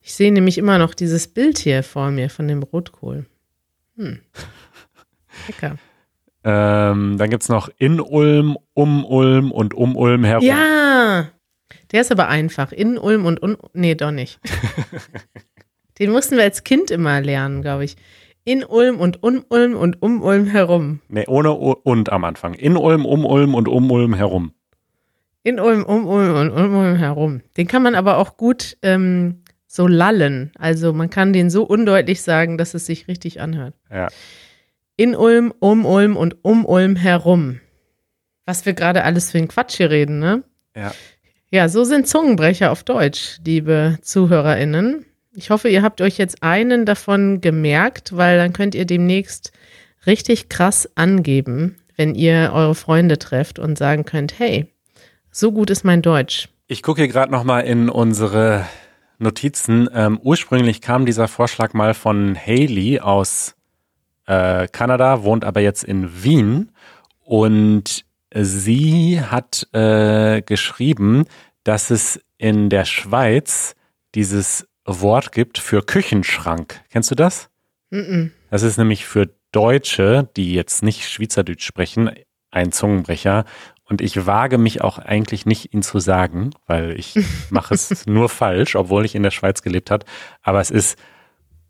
Ich 0.06 0.14
sehe 0.14 0.30
nämlich 0.30 0.56
immer 0.56 0.78
noch 0.78 0.94
dieses 0.94 1.26
Bild 1.26 1.58
hier 1.58 1.82
vor 1.82 2.12
mir 2.12 2.30
von 2.30 2.46
dem 2.46 2.62
Rotkohl. 2.62 3.26
Hm. 3.96 4.20
Lecker. 5.48 5.78
Ähm, 6.44 7.16
dann 7.18 7.28
gibt 7.28 7.42
es 7.42 7.48
noch 7.48 7.68
in 7.76 7.98
Ulm, 7.98 8.56
um 8.72 9.04
Ulm 9.04 9.50
und 9.50 9.74
um 9.74 9.96
Ulm 9.96 10.22
herum. 10.22 10.46
Ja, 10.46 11.26
der 11.90 12.00
ist 12.00 12.12
aber 12.12 12.28
einfach. 12.28 12.70
In 12.70 12.98
Ulm 12.98 13.26
und 13.26 13.42
un 13.42 13.56
nee, 13.72 13.96
doch 13.96 14.12
nicht. 14.12 14.38
Den 15.98 16.12
mussten 16.12 16.36
wir 16.36 16.44
als 16.44 16.62
Kind 16.62 16.92
immer 16.92 17.20
lernen, 17.20 17.62
glaube 17.62 17.84
ich. 17.84 17.96
In 18.44 18.62
Ulm 18.62 19.00
und 19.00 19.24
um 19.24 19.44
Ulm 19.48 19.74
und 19.74 20.02
um 20.02 20.22
Ulm 20.22 20.46
herum. 20.46 21.00
Nee, 21.08 21.24
ohne 21.26 21.50
U 21.52 21.72
und 21.72 22.12
am 22.12 22.22
Anfang. 22.22 22.54
In 22.54 22.76
Ulm, 22.76 23.04
um 23.06 23.24
Ulm 23.24 23.56
und 23.56 23.66
um 23.66 23.90
Ulm 23.90 24.14
herum. 24.14 24.52
In 25.42 25.58
Ulm, 25.58 25.82
um 25.82 26.06
Ulm 26.06 26.36
und 26.36 26.50
um 26.52 26.76
Ulm 26.76 26.94
herum. 26.94 27.40
Den 27.56 27.66
kann 27.66 27.82
man 27.82 27.96
aber 27.96 28.18
auch 28.18 28.36
gut 28.36 28.76
ähm, 28.82 29.42
so 29.66 29.86
lallen. 29.86 30.52
Also 30.58 30.92
man 30.92 31.10
kann 31.10 31.32
den 31.32 31.50
so 31.50 31.64
undeutlich 31.64 32.22
sagen, 32.22 32.58
dass 32.58 32.74
es 32.74 32.86
sich 32.86 33.08
richtig 33.08 33.40
anhört. 33.40 33.74
Ja. 33.90 34.08
In 34.96 35.14
Ulm, 35.14 35.52
um 35.58 35.84
Ulm 35.84 36.16
und 36.16 36.36
um 36.42 36.64
Ulm 36.64 36.96
herum. 36.96 37.60
Was 38.46 38.64
wir 38.64 38.72
gerade 38.72 39.04
alles 39.04 39.30
für 39.30 39.38
einen 39.38 39.48
Quatsch 39.48 39.76
hier 39.76 39.90
reden, 39.90 40.18
ne? 40.18 40.44
Ja. 40.74 40.92
Ja, 41.50 41.68
so 41.68 41.84
sind 41.84 42.08
Zungenbrecher 42.08 42.72
auf 42.72 42.82
Deutsch, 42.82 43.38
liebe 43.44 43.98
ZuhörerInnen. 44.02 45.04
Ich 45.34 45.50
hoffe, 45.50 45.68
ihr 45.68 45.82
habt 45.82 46.00
euch 46.00 46.18
jetzt 46.18 46.42
einen 46.42 46.86
davon 46.86 47.40
gemerkt, 47.40 48.16
weil 48.16 48.38
dann 48.38 48.52
könnt 48.52 48.74
ihr 48.74 48.84
demnächst 48.84 49.52
richtig 50.06 50.48
krass 50.48 50.88
angeben, 50.96 51.76
wenn 51.96 52.14
ihr 52.14 52.50
eure 52.52 52.74
Freunde 52.74 53.18
trefft 53.18 53.58
und 53.58 53.76
sagen 53.78 54.04
könnt, 54.04 54.38
hey, 54.38 54.66
so 55.30 55.52
gut 55.52 55.70
ist 55.70 55.84
mein 55.84 56.02
Deutsch. 56.02 56.48
Ich 56.66 56.82
gucke 56.82 57.02
hier 57.02 57.08
gerade 57.08 57.30
nochmal 57.30 57.64
in 57.64 57.88
unsere 57.88 58.66
Notizen. 59.18 59.88
Ähm, 59.92 60.18
ursprünglich 60.22 60.80
kam 60.80 61.06
dieser 61.06 61.28
Vorschlag 61.28 61.72
mal 61.72 61.94
von 61.94 62.36
Haley 62.36 63.00
aus 63.00 63.54
äh, 64.26 64.68
Kanada, 64.68 65.22
wohnt 65.22 65.44
aber 65.44 65.60
jetzt 65.60 65.84
in 65.84 66.22
Wien. 66.22 66.72
Und 67.20 68.04
sie 68.34 69.20
hat 69.20 69.66
äh, 69.72 70.42
geschrieben, 70.42 71.24
dass 71.64 71.90
es 71.90 72.20
in 72.38 72.68
der 72.70 72.84
Schweiz 72.84 73.74
dieses 74.14 74.68
Wort 74.84 75.32
gibt 75.32 75.58
für 75.58 75.82
Küchenschrank. 75.82 76.80
Kennst 76.90 77.10
du 77.10 77.14
das? 77.14 77.48
Mm-mm. 77.90 78.30
Das 78.50 78.62
ist 78.62 78.78
nämlich 78.78 79.04
für 79.04 79.30
Deutsche, 79.52 80.28
die 80.36 80.54
jetzt 80.54 80.82
nicht 80.82 81.08
Schweizerdeutsch 81.08 81.64
sprechen, 81.64 82.10
ein 82.50 82.72
Zungenbrecher. 82.72 83.44
Und 83.88 84.00
ich 84.00 84.26
wage 84.26 84.58
mich 84.58 84.82
auch 84.82 84.98
eigentlich 84.98 85.46
nicht, 85.46 85.72
ihn 85.72 85.82
zu 85.82 86.00
sagen, 86.00 86.50
weil 86.66 86.98
ich 86.98 87.14
mache 87.50 87.74
es 87.74 88.06
nur 88.06 88.28
falsch, 88.28 88.74
obwohl 88.76 89.04
ich 89.04 89.14
in 89.14 89.22
der 89.22 89.30
Schweiz 89.30 89.62
gelebt 89.62 89.90
habe. 89.90 90.04
Aber 90.42 90.60
es 90.60 90.70
ist 90.70 90.98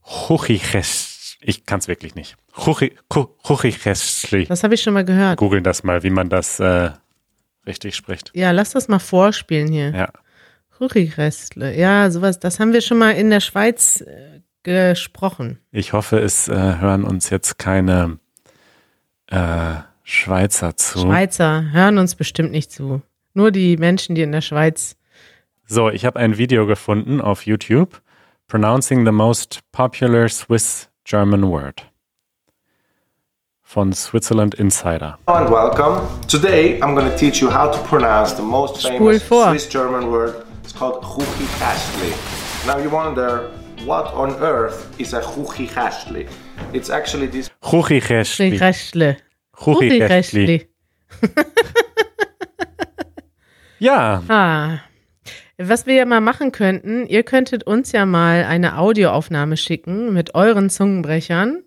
Chuchiches. 0.02 1.36
Ich 1.40 1.66
kann 1.66 1.78
es 1.78 1.88
wirklich 1.88 2.14
nicht. 2.14 2.36
Chuchichesli. 2.56 4.46
Das 4.46 4.64
habe 4.64 4.74
ich 4.74 4.82
schon 4.82 4.94
mal 4.94 5.04
gehört. 5.04 5.38
Googeln 5.38 5.62
das 5.62 5.84
mal, 5.84 6.02
wie 6.02 6.10
man 6.10 6.30
das 6.30 6.58
äh, 6.58 6.90
richtig 7.66 7.94
spricht. 7.94 8.30
Ja, 8.34 8.50
lass 8.52 8.70
das 8.70 8.88
mal 8.88 8.98
vorspielen 8.98 9.68
hier. 9.68 9.90
Ja. 9.90 10.08
Rüchigrestle. 10.80 11.76
Ja, 11.76 12.10
sowas, 12.10 12.38
das 12.38 12.60
haben 12.60 12.72
wir 12.72 12.80
schon 12.80 12.98
mal 12.98 13.12
in 13.12 13.30
der 13.30 13.40
Schweiz 13.40 14.00
äh, 14.02 14.40
gesprochen. 14.62 15.58
Ich 15.70 15.92
hoffe, 15.92 16.18
es 16.18 16.48
äh, 16.48 16.54
hören 16.54 17.04
uns 17.04 17.30
jetzt 17.30 17.58
keine 17.58 18.18
äh, 19.28 19.76
Schweizer 20.08 20.76
zu. 20.76 21.00
Schweizer 21.00 21.72
hören 21.72 21.98
uns 21.98 22.14
bestimmt 22.14 22.52
nicht 22.52 22.70
zu. 22.70 23.02
Nur 23.34 23.50
die 23.50 23.76
Menschen, 23.76 24.14
die 24.14 24.22
in 24.22 24.30
der 24.30 24.40
Schweiz. 24.40 24.94
So, 25.66 25.90
ich 25.90 26.04
habe 26.04 26.20
ein 26.20 26.38
Video 26.38 26.64
gefunden 26.64 27.20
auf 27.20 27.44
YouTube. 27.44 28.00
Pronouncing 28.46 29.04
the 29.04 29.10
most 29.10 29.62
popular 29.72 30.28
Swiss 30.28 30.88
German 31.02 31.50
word. 31.50 31.84
Von 33.64 33.92
Switzerland 33.92 34.54
Insider. 34.54 35.18
Hello 35.26 35.40
and 35.40 35.50
welcome. 35.50 36.06
Today 36.28 36.80
I'm 36.80 36.94
going 36.94 37.10
to 37.10 37.16
teach 37.16 37.42
you 37.42 37.50
how 37.50 37.68
to 37.68 37.78
pronounce 37.88 38.36
the 38.36 38.42
most 38.42 38.80
famous. 38.86 39.26
Swiss 39.26 39.68
German 39.68 40.12
word. 40.12 40.46
It's 40.62 40.72
called 40.72 41.02
Chuchikastli. 41.02 42.12
Now 42.64 42.78
you 42.78 42.90
wonder 42.90 43.50
what 43.84 44.14
on 44.14 44.36
earth 44.40 44.88
is 45.00 45.14
a 45.14 45.20
Chuchikastli? 45.20 46.28
It's 46.72 46.90
actually 46.90 47.26
this 47.26 47.50
Chuchichesli. 47.64 49.16
Chuchichesli. 49.56 50.68
Ja, 53.78 54.22
Ah. 54.28 54.78
Was 55.58 55.86
wir 55.86 55.94
ja 55.94 56.04
mal 56.04 56.20
machen 56.20 56.52
könnten, 56.52 57.06
ihr 57.06 57.22
könntet 57.22 57.64
uns 57.64 57.92
ja 57.92 58.04
mal 58.04 58.44
eine 58.44 58.76
Audioaufnahme 58.78 59.56
schicken 59.56 60.12
mit 60.12 60.34
euren 60.34 60.68
Zungenbrechern. 60.68 61.62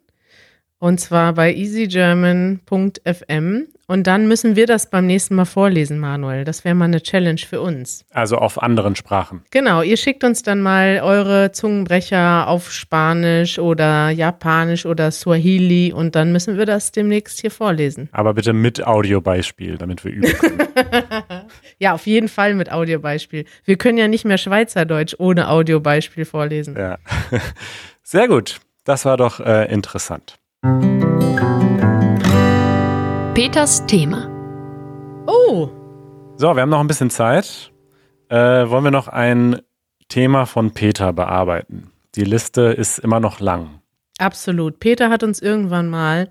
Und 0.79 0.99
zwar 0.99 1.33
bei 1.33 1.53
easygerman.fm. 1.53 3.67
Und 3.87 4.07
dann 4.07 4.27
müssen 4.27 4.55
wir 4.55 4.67
das 4.67 4.89
beim 4.89 5.05
nächsten 5.07 5.35
Mal 5.35 5.45
vorlesen, 5.45 5.99
Manuel. 5.99 6.45
Das 6.45 6.63
wäre 6.63 6.75
mal 6.75 6.85
eine 6.85 7.01
Challenge 7.01 7.39
für 7.39 7.59
uns. 7.59 8.05
Also 8.11 8.37
auf 8.37 8.61
anderen 8.61 8.95
Sprachen. 8.95 9.43
Genau, 9.49 9.81
ihr 9.81 9.97
schickt 9.97 10.23
uns 10.23 10.43
dann 10.43 10.61
mal 10.61 11.01
eure 11.03 11.51
Zungenbrecher 11.51 12.47
auf 12.47 12.71
Spanisch 12.71 13.57
oder 13.57 14.11
Japanisch 14.11 14.85
oder 14.85 15.09
Swahili 15.09 15.91
und 15.91 16.15
dann 16.15 16.31
müssen 16.31 16.55
wir 16.55 16.67
das 16.67 16.91
demnächst 16.91 17.41
hier 17.41 17.49
vorlesen. 17.49 18.09
Aber 18.11 18.35
bitte 18.35 18.53
mit 18.53 18.85
Audiobeispiel, 18.85 19.79
damit 19.79 20.05
wir 20.05 20.11
üben 20.11 20.33
können. 20.33 20.59
ja, 21.79 21.93
auf 21.93 22.05
jeden 22.05 22.27
Fall 22.27 22.53
mit 22.53 22.71
Audiobeispiel. 22.71 23.45
Wir 23.65 23.77
können 23.77 23.97
ja 23.97 24.07
nicht 24.07 24.23
mehr 24.23 24.37
Schweizerdeutsch 24.37 25.15
ohne 25.17 25.49
Audiobeispiel 25.49 26.25
vorlesen. 26.25 26.75
Ja. 26.77 26.99
Sehr 28.03 28.27
gut. 28.27 28.59
Das 28.83 29.05
war 29.05 29.17
doch 29.17 29.39
äh, 29.39 29.65
interessant. 29.73 30.37
Peters 33.33 33.85
Thema. 33.85 34.27
Oh, 35.25 35.69
So, 36.35 36.53
wir 36.53 36.61
haben 36.61 36.69
noch 36.69 36.81
ein 36.81 36.87
bisschen 36.87 37.09
Zeit. 37.09 37.71
Äh, 38.27 38.35
wollen 38.69 38.83
wir 38.83 38.91
noch 38.91 39.07
ein 39.07 39.61
Thema 40.09 40.45
von 40.45 40.71
Peter 40.71 41.13
bearbeiten? 41.13 41.91
Die 42.15 42.25
Liste 42.25 42.63
ist 42.63 42.99
immer 42.99 43.21
noch 43.21 43.39
lang. 43.39 43.79
absolut. 44.17 44.79
Peter 44.81 45.09
hat 45.09 45.23
uns 45.23 45.41
irgendwann 45.41 45.87
mal 45.87 46.29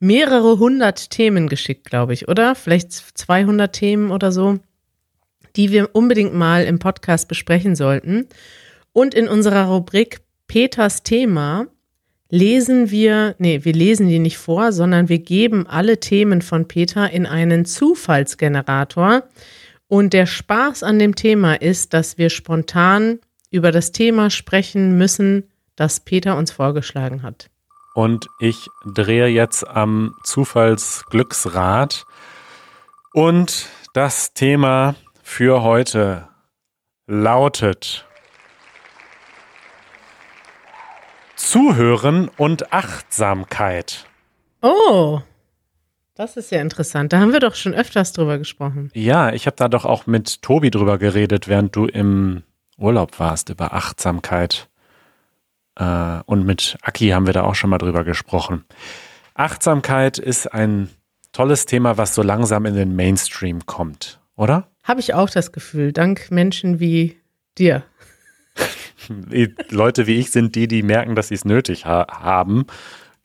mehrere 0.00 0.58
hundert 0.58 1.10
Themen 1.10 1.48
geschickt, 1.48 1.84
glaube 1.88 2.14
ich, 2.14 2.26
oder? 2.28 2.56
Vielleicht 2.56 2.90
200 2.90 3.72
Themen 3.72 4.10
oder 4.10 4.32
so, 4.32 4.58
die 5.54 5.70
wir 5.70 5.90
unbedingt 5.94 6.34
mal 6.34 6.64
im 6.64 6.80
Podcast 6.80 7.28
besprechen 7.28 7.76
sollten. 7.76 8.26
Und 8.92 9.14
in 9.14 9.28
unserer 9.28 9.66
Rubrik 9.66 10.22
Peters 10.48 11.04
Thema 11.04 11.68
lesen 12.32 12.90
wir, 12.90 13.34
nee, 13.38 13.60
wir 13.62 13.74
lesen 13.74 14.08
die 14.08 14.18
nicht 14.18 14.38
vor, 14.38 14.72
sondern 14.72 15.10
wir 15.10 15.18
geben 15.18 15.66
alle 15.66 16.00
Themen 16.00 16.40
von 16.40 16.66
Peter 16.66 17.10
in 17.10 17.26
einen 17.26 17.66
Zufallsgenerator. 17.66 19.24
Und 19.86 20.14
der 20.14 20.24
Spaß 20.24 20.82
an 20.82 20.98
dem 20.98 21.14
Thema 21.14 21.60
ist, 21.60 21.92
dass 21.92 22.16
wir 22.16 22.30
spontan 22.30 23.18
über 23.50 23.70
das 23.70 23.92
Thema 23.92 24.30
sprechen 24.30 24.96
müssen, 24.96 25.50
das 25.76 26.00
Peter 26.00 26.38
uns 26.38 26.50
vorgeschlagen 26.50 27.22
hat. 27.22 27.50
Und 27.94 28.26
ich 28.40 28.66
drehe 28.86 29.26
jetzt 29.26 29.68
am 29.68 30.14
Zufallsglücksrad. 30.24 32.06
Und 33.12 33.68
das 33.92 34.32
Thema 34.32 34.94
für 35.22 35.62
heute 35.62 36.28
lautet 37.06 38.06
Zuhören 41.42 42.30
und 42.38 42.72
Achtsamkeit. 42.72 44.06
Oh, 44.62 45.20
das 46.14 46.36
ist 46.36 46.50
ja 46.52 46.62
interessant. 46.62 47.12
Da 47.12 47.18
haben 47.18 47.32
wir 47.32 47.40
doch 47.40 47.56
schon 47.56 47.74
öfters 47.74 48.12
drüber 48.12 48.38
gesprochen. 48.38 48.90
Ja, 48.94 49.32
ich 49.32 49.46
habe 49.46 49.56
da 49.56 49.68
doch 49.68 49.84
auch 49.84 50.06
mit 50.06 50.40
Tobi 50.40 50.70
drüber 50.70 50.98
geredet, 50.98 51.48
während 51.48 51.74
du 51.76 51.86
im 51.86 52.42
Urlaub 52.78 53.18
warst, 53.18 53.50
über 53.50 53.74
Achtsamkeit. 53.74 54.70
Äh, 55.74 56.20
und 56.24 56.46
mit 56.46 56.78
Aki 56.80 57.08
haben 57.08 57.26
wir 57.26 57.34
da 57.34 57.42
auch 57.42 57.56
schon 57.56 57.70
mal 57.70 57.78
drüber 57.78 58.04
gesprochen. 58.04 58.64
Achtsamkeit 59.34 60.18
ist 60.18 60.46
ein 60.54 60.90
tolles 61.32 61.66
Thema, 61.66 61.98
was 61.98 62.14
so 62.14 62.22
langsam 62.22 62.66
in 62.66 62.76
den 62.76 62.94
Mainstream 62.94 63.66
kommt, 63.66 64.20
oder? 64.36 64.68
Habe 64.84 65.00
ich 65.00 65.12
auch 65.12 65.28
das 65.28 65.52
Gefühl, 65.52 65.92
dank 65.92 66.30
Menschen 66.30 66.78
wie 66.78 67.18
dir. 67.58 67.82
Leute 69.70 70.06
wie 70.06 70.16
ich 70.18 70.30
sind 70.30 70.54
die, 70.54 70.68
die 70.68 70.82
merken, 70.82 71.14
dass 71.14 71.28
sie 71.28 71.34
es 71.34 71.44
nötig 71.44 71.86
ha 71.86 72.06
haben, 72.10 72.66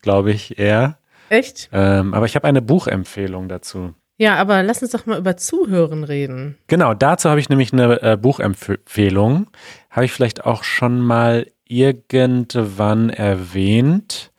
glaube 0.02 0.32
ich 0.32 0.58
eher. 0.60 0.98
Echt? 1.30 1.70
Ähm, 1.74 2.14
aber 2.14 2.26
ich 2.26 2.36
habe 2.36 2.48
eine 2.48 2.62
Buchempfehlung 2.62 3.50
dazu. 3.50 3.94
Ja, 4.18 4.36
aber 4.36 4.64
lass 4.64 4.82
uns 4.82 4.92
doch 4.92 5.06
mal 5.06 5.20
über 5.20 5.38
Zuhören 5.38 6.04
reden. 6.04 6.58
Genau, 6.68 6.94
dazu 6.94 7.30
habe 7.30 7.40
ich 7.40 7.50
nämlich 7.50 7.72
eine 7.72 8.02
äh, 8.02 8.18
Buchempfehlung. 8.18 9.48
Habe 9.92 10.06
ich 10.06 10.12
vielleicht 10.12 10.46
auch 10.46 10.64
schon 10.64 11.00
mal 11.00 11.46
irgendwann 11.66 13.10
erwähnt. 13.10 14.32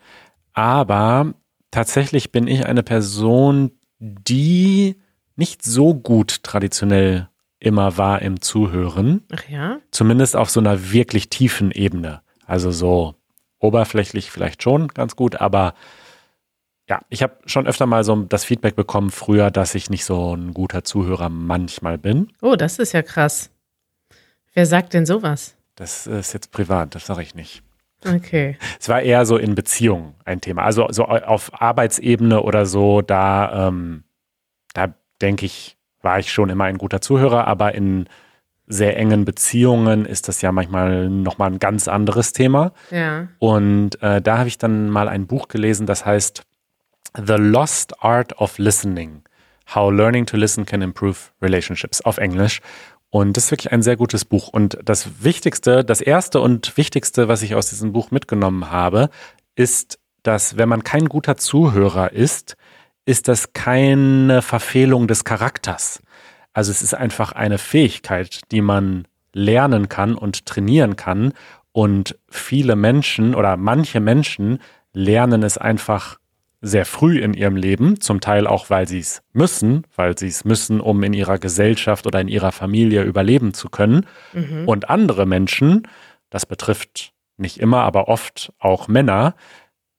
Aber 0.52 1.34
tatsächlich 1.70 2.32
bin 2.32 2.48
ich 2.48 2.66
eine 2.66 2.82
Person, 2.82 3.70
die 4.00 4.96
nicht 5.36 5.62
so 5.62 5.94
gut 5.94 6.42
traditionell 6.42 7.27
immer 7.60 7.96
war 7.96 8.22
im 8.22 8.40
Zuhören. 8.40 9.24
Ach 9.34 9.48
ja? 9.48 9.78
Zumindest 9.90 10.36
auf 10.36 10.50
so 10.50 10.60
einer 10.60 10.92
wirklich 10.92 11.28
tiefen 11.28 11.70
Ebene. 11.70 12.22
Also 12.46 12.70
so 12.70 13.14
oberflächlich 13.58 14.30
vielleicht 14.30 14.62
schon 14.62 14.88
ganz 14.88 15.16
gut, 15.16 15.40
aber 15.40 15.74
ja, 16.88 17.02
ich 17.10 17.22
habe 17.22 17.36
schon 17.44 17.66
öfter 17.66 17.86
mal 17.86 18.02
so 18.02 18.16
das 18.16 18.44
Feedback 18.44 18.74
bekommen 18.74 19.10
früher, 19.10 19.50
dass 19.50 19.74
ich 19.74 19.90
nicht 19.90 20.04
so 20.04 20.34
ein 20.34 20.54
guter 20.54 20.84
Zuhörer 20.84 21.28
manchmal 21.28 21.98
bin. 21.98 22.32
Oh, 22.40 22.56
das 22.56 22.78
ist 22.78 22.92
ja 22.92 23.02
krass. 23.02 23.50
Wer 24.54 24.64
sagt 24.64 24.94
denn 24.94 25.04
sowas? 25.04 25.54
Das 25.74 26.06
ist 26.06 26.32
jetzt 26.32 26.50
privat, 26.50 26.94
das 26.94 27.06
sage 27.06 27.22
ich 27.22 27.34
nicht. 27.34 27.62
Okay. 28.06 28.56
Es 28.80 28.88
war 28.88 29.02
eher 29.02 29.26
so 29.26 29.36
in 29.36 29.54
Beziehungen 29.54 30.14
ein 30.24 30.40
Thema. 30.40 30.62
Also 30.62 30.86
so 30.90 31.04
auf 31.04 31.60
Arbeitsebene 31.60 32.42
oder 32.42 32.64
so, 32.64 33.02
da, 33.02 33.68
ähm, 33.68 34.04
da 34.72 34.94
denke 35.20 35.46
ich, 35.46 35.77
war 36.08 36.18
ich 36.18 36.32
schon 36.32 36.48
immer 36.48 36.64
ein 36.64 36.78
guter 36.78 37.02
Zuhörer, 37.02 37.46
aber 37.46 37.74
in 37.74 38.06
sehr 38.66 38.96
engen 38.96 39.26
Beziehungen 39.26 40.06
ist 40.06 40.26
das 40.26 40.40
ja 40.40 40.52
manchmal 40.52 41.10
nochmal 41.10 41.50
ein 41.50 41.58
ganz 41.58 41.86
anderes 41.86 42.32
Thema. 42.32 42.72
Ja. 42.90 43.28
Und 43.38 44.00
äh, 44.00 44.22
da 44.22 44.38
habe 44.38 44.48
ich 44.48 44.56
dann 44.56 44.88
mal 44.88 45.06
ein 45.06 45.26
Buch 45.26 45.48
gelesen, 45.48 45.84
das 45.84 46.06
heißt 46.06 46.44
The 47.14 47.34
Lost 47.34 48.02
Art 48.02 48.38
of 48.40 48.56
Listening. 48.56 49.20
How 49.74 49.92
Learning 49.92 50.24
to 50.24 50.38
Listen 50.38 50.64
Can 50.64 50.80
Improve 50.80 51.18
Relationships 51.42 52.00
auf 52.00 52.16
Englisch. 52.16 52.60
Und 53.10 53.36
das 53.36 53.44
ist 53.44 53.50
wirklich 53.50 53.70
ein 53.70 53.82
sehr 53.82 53.96
gutes 53.96 54.24
Buch. 54.24 54.48
Und 54.48 54.78
das 54.82 55.22
Wichtigste, 55.22 55.84
das 55.84 56.00
erste 56.00 56.40
und 56.40 56.74
Wichtigste, 56.78 57.28
was 57.28 57.42
ich 57.42 57.54
aus 57.54 57.68
diesem 57.68 57.92
Buch 57.92 58.10
mitgenommen 58.10 58.70
habe, 58.70 59.10
ist, 59.56 59.98
dass 60.22 60.56
wenn 60.56 60.70
man 60.70 60.84
kein 60.84 61.04
guter 61.04 61.36
Zuhörer 61.36 62.12
ist, 62.12 62.56
ist 63.08 63.26
das 63.26 63.54
keine 63.54 64.42
Verfehlung 64.42 65.08
des 65.08 65.24
Charakters. 65.24 66.02
Also 66.52 66.70
es 66.70 66.82
ist 66.82 66.92
einfach 66.92 67.32
eine 67.32 67.56
Fähigkeit, 67.56 68.42
die 68.52 68.60
man 68.60 69.08
lernen 69.32 69.88
kann 69.88 70.14
und 70.14 70.44
trainieren 70.44 70.96
kann. 70.96 71.32
Und 71.72 72.18
viele 72.28 72.76
Menschen 72.76 73.34
oder 73.34 73.56
manche 73.56 74.00
Menschen 74.00 74.58
lernen 74.92 75.42
es 75.42 75.56
einfach 75.56 76.18
sehr 76.60 76.84
früh 76.84 77.18
in 77.18 77.32
ihrem 77.32 77.56
Leben, 77.56 77.98
zum 77.98 78.20
Teil 78.20 78.46
auch, 78.46 78.68
weil 78.68 78.86
sie 78.86 78.98
es 78.98 79.22
müssen, 79.32 79.86
weil 79.96 80.18
sie 80.18 80.28
es 80.28 80.44
müssen, 80.44 80.78
um 80.78 81.02
in 81.02 81.14
ihrer 81.14 81.38
Gesellschaft 81.38 82.06
oder 82.06 82.20
in 82.20 82.28
ihrer 82.28 82.52
Familie 82.52 83.04
überleben 83.04 83.54
zu 83.54 83.70
können. 83.70 84.04
Mhm. 84.34 84.68
Und 84.68 84.90
andere 84.90 85.24
Menschen, 85.24 85.88
das 86.28 86.44
betrifft 86.44 87.14
nicht 87.38 87.58
immer, 87.58 87.84
aber 87.84 88.08
oft 88.08 88.52
auch 88.58 88.86
Männer, 88.86 89.34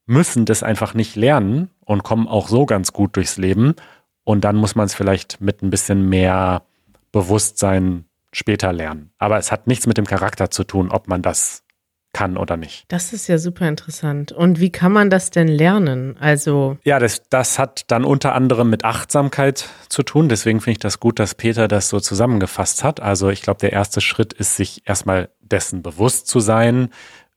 müssen 0.10 0.46
das 0.46 0.64
einfach 0.64 0.94
nicht 0.94 1.16
lernen 1.16 1.70
und 1.86 2.04
kommen 2.04 2.28
auch 2.28 2.48
so 2.48 2.66
ganz 2.66 2.92
gut 2.92 3.16
durchs 3.16 3.38
Leben. 3.38 3.76
Und 4.24 4.44
dann 4.44 4.56
muss 4.56 4.76
man 4.76 4.88
es 4.88 4.96
vielleicht 4.96 5.40
mit 5.40 5.62
ein 5.62 5.70
bisschen 5.70 6.10
mehr 6.10 6.64
Bewusstsein 7.12 8.06
später 8.32 8.74
lernen. 8.74 9.12
Aber 9.18 9.38
es 9.38 9.52
hat 9.52 9.68
nichts 9.68 9.88
mit 9.88 9.98
dem 9.98 10.06
Charakter 10.06 10.50
zu 10.50 10.64
tun, 10.64 10.90
ob 10.92 11.08
man 11.08 11.22
das 11.22 11.64
kann 12.12 12.38
oder 12.38 12.58
nicht. 12.58 12.86
Das 12.88 13.14
ist 13.14 13.28
ja 13.28 13.38
super 13.38 13.68
interessant. 13.68 14.32
Und 14.32 14.60
wie 14.60 14.72
kann 14.72 14.92
man 14.92 15.12
das 15.12 15.30
denn 15.30 15.48
lernen? 15.48 16.18
Also, 16.20 16.78
Ja, 16.84 16.98
das, 16.98 17.22
das 17.30 17.60
hat 17.60 17.84
dann 17.92 18.04
unter 18.04 18.34
anderem 18.34 18.70
mit 18.70 18.84
Achtsamkeit 18.84 19.70
zu 19.90 20.02
tun. 20.02 20.28
Deswegen 20.28 20.60
finde 20.60 20.72
ich 20.72 20.80
das 20.80 21.00
gut, 21.00 21.20
dass 21.20 21.36
Peter 21.36 21.68
das 21.68 21.90
so 21.90 22.00
zusammengefasst 22.00 22.84
hat. 22.84 23.00
Also 23.00 23.30
ich 23.30 23.44
glaube, 23.44 23.60
der 23.60 23.74
erste 23.74 24.02
Schritt 24.02 24.34
ist, 24.34 24.56
sich 24.56 24.82
erstmal 24.86 25.30
dessen 25.40 25.84
bewusst 25.84 26.28
zu 26.28 26.40
sein, 26.40 26.90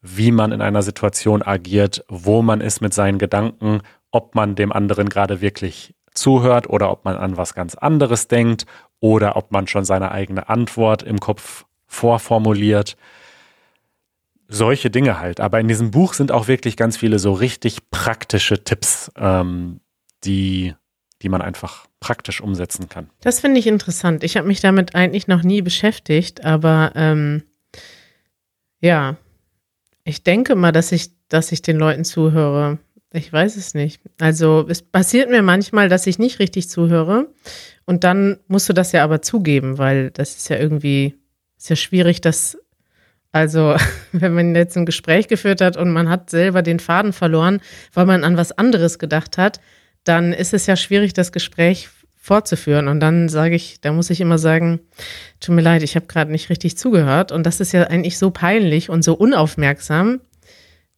wie 0.02 0.32
man 0.32 0.50
in 0.52 0.60
einer 0.60 0.82
Situation 0.82 1.42
agiert, 1.42 2.04
wo 2.08 2.42
man 2.42 2.60
ist 2.60 2.80
mit 2.80 2.92
seinen 2.92 3.18
Gedanken, 3.18 3.80
ob 4.10 4.34
man 4.34 4.56
dem 4.56 4.72
anderen 4.72 5.08
gerade 5.08 5.40
wirklich 5.40 5.94
zuhört 6.12 6.68
oder 6.68 6.90
ob 6.90 7.04
man 7.04 7.16
an 7.16 7.36
was 7.36 7.54
ganz 7.54 7.76
anderes 7.76 8.28
denkt 8.28 8.66
oder 9.00 9.36
ob 9.36 9.52
man 9.52 9.66
schon 9.66 9.84
seine 9.84 10.10
eigene 10.10 10.48
Antwort 10.48 11.02
im 11.02 11.20
Kopf 11.20 11.64
vorformuliert. 11.86 12.96
Solche 14.48 14.90
Dinge 14.90 15.18
halt. 15.18 15.40
Aber 15.40 15.60
in 15.60 15.68
diesem 15.68 15.92
Buch 15.92 16.14
sind 16.14 16.32
auch 16.32 16.48
wirklich 16.48 16.76
ganz 16.76 16.96
viele 16.96 17.18
so 17.18 17.32
richtig 17.32 17.90
praktische 17.90 18.62
Tipps, 18.64 19.10
ähm, 19.16 19.80
die, 20.24 20.74
die 21.22 21.28
man 21.28 21.40
einfach 21.40 21.86
praktisch 22.00 22.40
umsetzen 22.40 22.88
kann. 22.88 23.08
das 23.20 23.40
finde 23.40 23.60
ich 23.60 23.68
interessant. 23.68 24.24
Ich 24.24 24.36
habe 24.36 24.48
mich 24.48 24.60
damit 24.60 24.94
eigentlich 24.96 25.28
noch 25.28 25.44
nie 25.44 25.62
beschäftigt, 25.62 26.44
aber 26.44 26.92
ähm, 26.96 27.44
ja, 28.80 29.16
ich 30.04 30.24
denke 30.24 30.54
mal, 30.54 30.72
dass 30.72 30.92
ich, 30.92 31.10
dass 31.28 31.52
ich 31.52 31.62
den 31.62 31.76
Leuten 31.76 32.04
zuhöre. 32.04 32.78
Ich 33.12 33.32
weiß 33.32 33.56
es 33.56 33.74
nicht. 33.74 34.00
Also 34.20 34.66
es 34.68 34.82
passiert 34.82 35.30
mir 35.30 35.42
manchmal, 35.42 35.88
dass 35.88 36.06
ich 36.06 36.18
nicht 36.18 36.38
richtig 36.38 36.68
zuhöre 36.68 37.28
und 37.84 38.04
dann 38.04 38.38
musst 38.48 38.68
du 38.68 38.72
das 38.72 38.92
ja 38.92 39.04
aber 39.04 39.22
zugeben, 39.22 39.78
weil 39.78 40.10
das 40.10 40.36
ist 40.36 40.48
ja 40.48 40.56
irgendwie 40.56 41.14
Ist 41.58 41.70
ja 41.70 41.76
schwierig, 41.76 42.20
das, 42.20 42.58
also 43.30 43.76
wenn 44.12 44.34
man 44.34 44.54
jetzt 44.54 44.76
ein 44.76 44.86
Gespräch 44.86 45.28
geführt 45.28 45.60
hat 45.60 45.76
und 45.76 45.90
man 45.90 46.08
hat 46.08 46.30
selber 46.30 46.62
den 46.62 46.80
Faden 46.80 47.12
verloren, 47.12 47.60
weil 47.92 48.06
man 48.06 48.24
an 48.24 48.36
was 48.36 48.52
anderes 48.52 48.98
gedacht 48.98 49.38
hat, 49.38 49.60
dann 50.04 50.32
ist 50.32 50.54
es 50.54 50.66
ja 50.66 50.76
schwierig, 50.76 51.12
das 51.12 51.32
Gespräch 51.32 51.88
fortzuführen. 52.22 52.86
Und 52.86 53.00
dann 53.00 53.28
sage 53.28 53.56
ich, 53.56 53.80
da 53.80 53.92
muss 53.92 54.08
ich 54.08 54.20
immer 54.20 54.38
sagen, 54.38 54.80
tut 55.40 55.56
mir 55.56 55.60
leid, 55.60 55.82
ich 55.82 55.96
habe 55.96 56.06
gerade 56.06 56.30
nicht 56.30 56.48
richtig 56.50 56.78
zugehört. 56.78 57.32
Und 57.32 57.44
das 57.44 57.58
ist 57.58 57.72
ja 57.72 57.82
eigentlich 57.82 58.16
so 58.16 58.30
peinlich 58.30 58.88
und 58.88 59.02
so 59.02 59.14
unaufmerksam, 59.14 60.20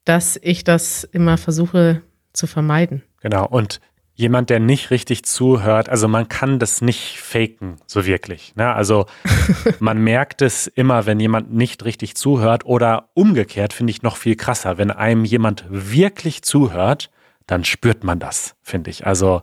dass 0.05 0.39
ich 0.43 0.65
das 0.65 1.03
immer 1.03 1.39
versuche 1.39 2.03
zu 2.35 2.47
vermeiden. 2.47 3.03
Genau. 3.23 3.47
Und 3.47 3.81
jemand, 4.15 4.51
der 4.51 4.61
nicht 4.61 4.91
richtig 4.91 5.25
zuhört, 5.25 5.89
also 5.89 6.09
man 6.09 6.29
kann 6.29 6.59
das 6.59 6.83
nicht 6.83 7.19
faken, 7.19 7.79
so 7.87 8.05
wirklich. 8.05 8.55
Ne? 8.55 8.75
Also 8.75 9.07
man 9.79 9.97
merkt 10.05 10.43
es 10.43 10.67
immer, 10.67 11.07
wenn 11.07 11.21
jemand 11.21 11.55
nicht 11.55 11.87
richtig 11.87 12.17
zuhört 12.17 12.67
oder 12.67 13.09
umgekehrt 13.15 13.73
finde 13.73 13.93
ich 13.93 14.03
noch 14.03 14.19
viel 14.19 14.37
krasser, 14.37 14.77
wenn 14.77 14.91
einem 14.91 15.25
jemand 15.25 15.65
wirklich 15.71 16.43
zuhört, 16.43 17.11
dann 17.47 17.65
spürt 17.65 18.05
man 18.05 18.19
das, 18.19 18.57
finde 18.63 18.91
ich. 18.91 19.07
Also 19.07 19.43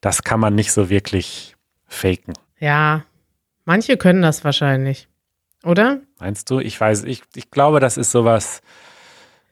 das 0.00 0.22
kann 0.22 0.40
man 0.40 0.54
nicht 0.54 0.72
so 0.72 0.88
wirklich 0.88 1.56
faken. 1.86 2.34
Ja, 2.58 3.04
manche 3.64 3.96
können 3.96 4.22
das 4.22 4.44
wahrscheinlich, 4.44 5.08
oder? 5.64 6.00
Meinst 6.18 6.50
du? 6.50 6.60
Ich 6.60 6.80
weiß, 6.80 7.04
ich, 7.04 7.22
ich 7.34 7.50
glaube, 7.50 7.80
das 7.80 7.96
ist 7.96 8.12
sowas. 8.12 8.62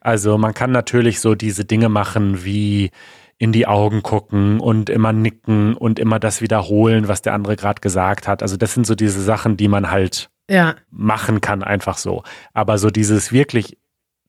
Also 0.00 0.38
man 0.38 0.54
kann 0.54 0.70
natürlich 0.70 1.20
so 1.20 1.34
diese 1.34 1.64
Dinge 1.64 1.88
machen 1.88 2.44
wie 2.44 2.90
in 3.38 3.52
die 3.52 3.66
Augen 3.66 4.02
gucken 4.02 4.58
und 4.60 4.90
immer 4.90 5.12
nicken 5.12 5.74
und 5.74 5.98
immer 5.98 6.18
das 6.18 6.40
wiederholen, 6.40 7.06
was 7.08 7.22
der 7.22 7.34
andere 7.34 7.56
gerade 7.56 7.80
gesagt 7.80 8.26
hat. 8.26 8.42
Also 8.42 8.56
das 8.56 8.74
sind 8.74 8.86
so 8.86 8.96
diese 8.96 9.22
Sachen, 9.22 9.56
die 9.56 9.68
man 9.68 9.90
halt 9.90 10.28
ja. 10.50 10.74
machen 10.90 11.40
kann, 11.40 11.62
einfach 11.62 11.98
so. 11.98 12.24
Aber 12.52 12.78
so 12.78 12.90
dieses 12.90 13.32
wirklich 13.32 13.77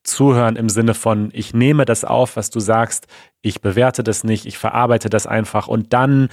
Zuhören 0.09 0.55
im 0.55 0.69
Sinne 0.69 0.93
von, 0.93 1.29
ich 1.33 1.53
nehme 1.53 1.85
das 1.85 2.03
auf, 2.03 2.35
was 2.35 2.49
du 2.49 2.59
sagst, 2.59 3.07
ich 3.41 3.61
bewerte 3.61 4.03
das 4.03 4.23
nicht, 4.23 4.45
ich 4.45 4.57
verarbeite 4.57 5.09
das 5.09 5.27
einfach 5.27 5.67
und 5.67 5.93
dann 5.93 6.29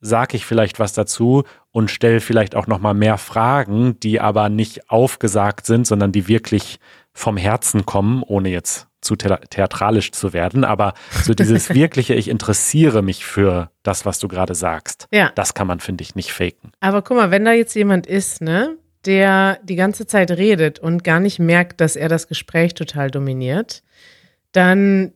sage 0.00 0.36
ich 0.36 0.46
vielleicht 0.46 0.78
was 0.78 0.92
dazu 0.92 1.44
und 1.72 1.90
stelle 1.90 2.20
vielleicht 2.20 2.56
auch 2.56 2.66
noch 2.66 2.78
mal 2.78 2.94
mehr 2.94 3.18
Fragen, 3.18 4.00
die 4.00 4.20
aber 4.20 4.48
nicht 4.48 4.90
aufgesagt 4.90 5.66
sind, 5.66 5.86
sondern 5.86 6.10
die 6.10 6.26
wirklich 6.26 6.80
vom 7.12 7.36
Herzen 7.36 7.86
kommen, 7.86 8.22
ohne 8.22 8.48
jetzt 8.48 8.88
zu 9.00 9.16
theatralisch 9.16 10.12
zu 10.12 10.32
werden, 10.32 10.64
aber 10.64 10.92
so 11.22 11.32
dieses 11.32 11.70
wirkliche, 11.74 12.14
ich 12.14 12.28
interessiere 12.28 13.02
mich 13.02 13.24
für 13.24 13.70
das, 13.82 14.04
was 14.04 14.18
du 14.18 14.28
gerade 14.28 14.54
sagst. 14.54 15.08
Ja. 15.10 15.32
Das 15.34 15.54
kann 15.54 15.66
man, 15.66 15.80
finde 15.80 16.02
ich, 16.02 16.14
nicht 16.14 16.32
faken. 16.32 16.72
Aber 16.80 17.00
guck 17.02 17.16
mal, 17.16 17.30
wenn 17.30 17.44
da 17.44 17.52
jetzt 17.52 17.74
jemand 17.74 18.06
ist, 18.06 18.42
ne, 18.42 18.76
der 19.06 19.58
die 19.62 19.76
ganze 19.76 20.06
Zeit 20.06 20.30
redet 20.30 20.78
und 20.78 21.04
gar 21.04 21.20
nicht 21.20 21.38
merkt, 21.38 21.80
dass 21.80 21.96
er 21.96 22.08
das 22.08 22.28
Gespräch 22.28 22.74
total 22.74 23.10
dominiert, 23.10 23.82
dann, 24.52 25.12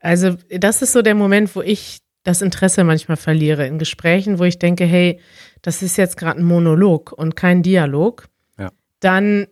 also 0.00 0.36
das 0.50 0.82
ist 0.82 0.92
so 0.92 1.02
der 1.02 1.14
Moment, 1.14 1.54
wo 1.54 1.62
ich 1.62 1.98
das 2.22 2.42
Interesse 2.42 2.82
manchmal 2.82 3.16
verliere 3.16 3.66
in 3.66 3.78
Gesprächen, 3.78 4.38
wo 4.38 4.44
ich 4.44 4.58
denke, 4.58 4.84
hey, 4.84 5.20
das 5.62 5.82
ist 5.82 5.96
jetzt 5.96 6.16
gerade 6.16 6.40
ein 6.40 6.44
Monolog 6.44 7.12
und 7.12 7.36
kein 7.36 7.62
Dialog. 7.62 8.28
Ja. 8.58 8.72
Dann 9.00 9.46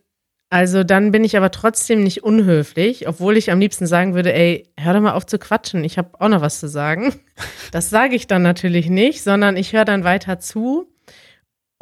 also 0.54 0.84
dann 0.84 1.10
bin 1.10 1.24
ich 1.24 1.36
aber 1.36 1.50
trotzdem 1.50 2.04
nicht 2.04 2.22
unhöflich, 2.22 3.08
obwohl 3.08 3.36
ich 3.36 3.50
am 3.50 3.58
liebsten 3.58 3.88
sagen 3.88 4.14
würde, 4.14 4.32
ey, 4.32 4.68
hör 4.78 4.92
doch 4.92 5.00
mal 5.00 5.14
auf 5.14 5.26
zu 5.26 5.36
quatschen, 5.36 5.82
ich 5.82 5.98
habe 5.98 6.10
auch 6.20 6.28
noch 6.28 6.42
was 6.42 6.60
zu 6.60 6.68
sagen. 6.68 7.12
Das 7.72 7.90
sage 7.90 8.14
ich 8.14 8.28
dann 8.28 8.42
natürlich 8.42 8.88
nicht, 8.88 9.24
sondern 9.24 9.56
ich 9.56 9.72
höre 9.72 9.84
dann 9.84 10.04
weiter 10.04 10.38
zu 10.38 10.93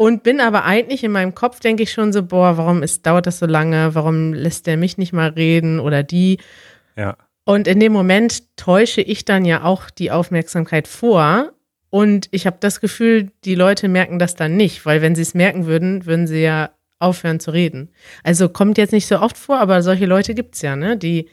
und 0.03 0.25
bin 0.25 0.41
aber 0.41 0.65
eigentlich 0.65 1.05
in 1.05 1.13
meinem 1.13 1.33
Kopf, 1.33 1.61
denke 1.61 1.85
ich 1.85 1.93
schon 1.93 2.13
so, 2.13 2.25
boah, 2.25 2.57
warum 2.57 2.83
ist, 2.83 3.07
dauert 3.07 3.29
das 3.29 3.39
so 3.39 3.47
lange, 3.47 3.95
warum 3.95 4.33
lässt 4.33 4.67
der 4.67 4.77
mich 4.77 4.99
nicht 4.99 5.13
mal 5.13 5.29
reden 5.29 5.79
oder 5.79 6.03
die. 6.03 6.39
Ja. 6.97 7.17
Und 7.45 7.69
in 7.69 7.79
dem 7.79 7.93
Moment 7.93 8.57
täusche 8.57 9.01
ich 9.01 9.25
dann 9.25 9.45
ja 9.45 9.63
auch 9.63 9.91
die 9.91 10.11
Aufmerksamkeit 10.11 10.89
vor. 10.89 11.53
Und 11.89 12.27
ich 12.33 12.49
habe 12.49 12.57
das 12.59 12.81
Gefühl, 12.81 13.31
die 13.45 13.55
Leute 13.55 13.89
merken 13.89 14.19
das 14.19 14.35
dann 14.35 14.57
nicht, 14.57 14.85
weil 14.87 15.03
wenn 15.03 15.15
sie 15.15 15.23
es 15.23 15.35
merken 15.35 15.67
würden, 15.67 16.05
würden 16.05 16.27
sie 16.27 16.43
ja 16.43 16.71
aufhören 16.99 17.39
zu 17.39 17.53
reden. 17.53 17.89
Also 18.25 18.49
kommt 18.49 18.79
jetzt 18.79 18.93
nicht 18.93 19.07
so 19.07 19.21
oft 19.21 19.39
vor, 19.39 19.61
aber 19.61 19.83
solche 19.83 20.07
Leute 20.07 20.35
gibt 20.35 20.57
es 20.57 20.63
ja, 20.63 20.75
ne, 20.75 20.97
die 20.97 21.29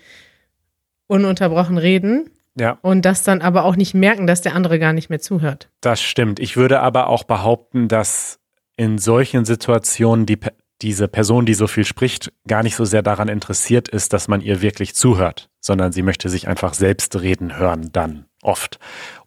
ununterbrochen 1.08 1.80
reden. 1.80 2.30
Ja. 2.56 2.78
Und 2.84 3.04
das 3.04 3.24
dann 3.24 3.42
aber 3.42 3.66
auch 3.66 3.76
nicht 3.76 3.96
merken, 3.96 4.28
dass 4.28 4.42
der 4.42 4.54
andere 4.54 4.78
gar 4.78 4.94
nicht 4.94 5.10
mehr 5.10 5.20
zuhört. 5.20 5.70
Das 5.82 6.04
stimmt. 6.04 6.40
Ich 6.40 6.56
würde 6.56 6.82
aber 6.82 7.08
auch 7.08 7.24
behaupten, 7.24 7.88
dass 7.88 8.39
in 8.80 8.98
solchen 8.98 9.44
Situationen 9.44 10.26
die, 10.26 10.40
diese 10.82 11.10
Person, 11.10 11.46
die 11.46 11.54
so 11.54 11.68
viel 11.68 11.84
spricht, 11.84 12.32
gar 12.48 12.64
nicht 12.64 12.78
so 12.78 12.86
sehr 12.86 13.02
daran 13.02 13.28
interessiert 13.28 13.90
ist, 13.90 14.14
dass 14.14 14.30
man 14.30 14.40
ihr 14.40 14.62
wirklich 14.62 14.96
zuhört, 14.96 15.50
sondern 15.60 15.92
sie 15.92 16.02
möchte 16.02 16.30
sich 16.30 16.48
einfach 16.48 16.74
selbst 16.74 17.20
reden 17.20 17.58
hören, 17.58 17.90
dann 17.92 18.28
oft. 18.42 18.80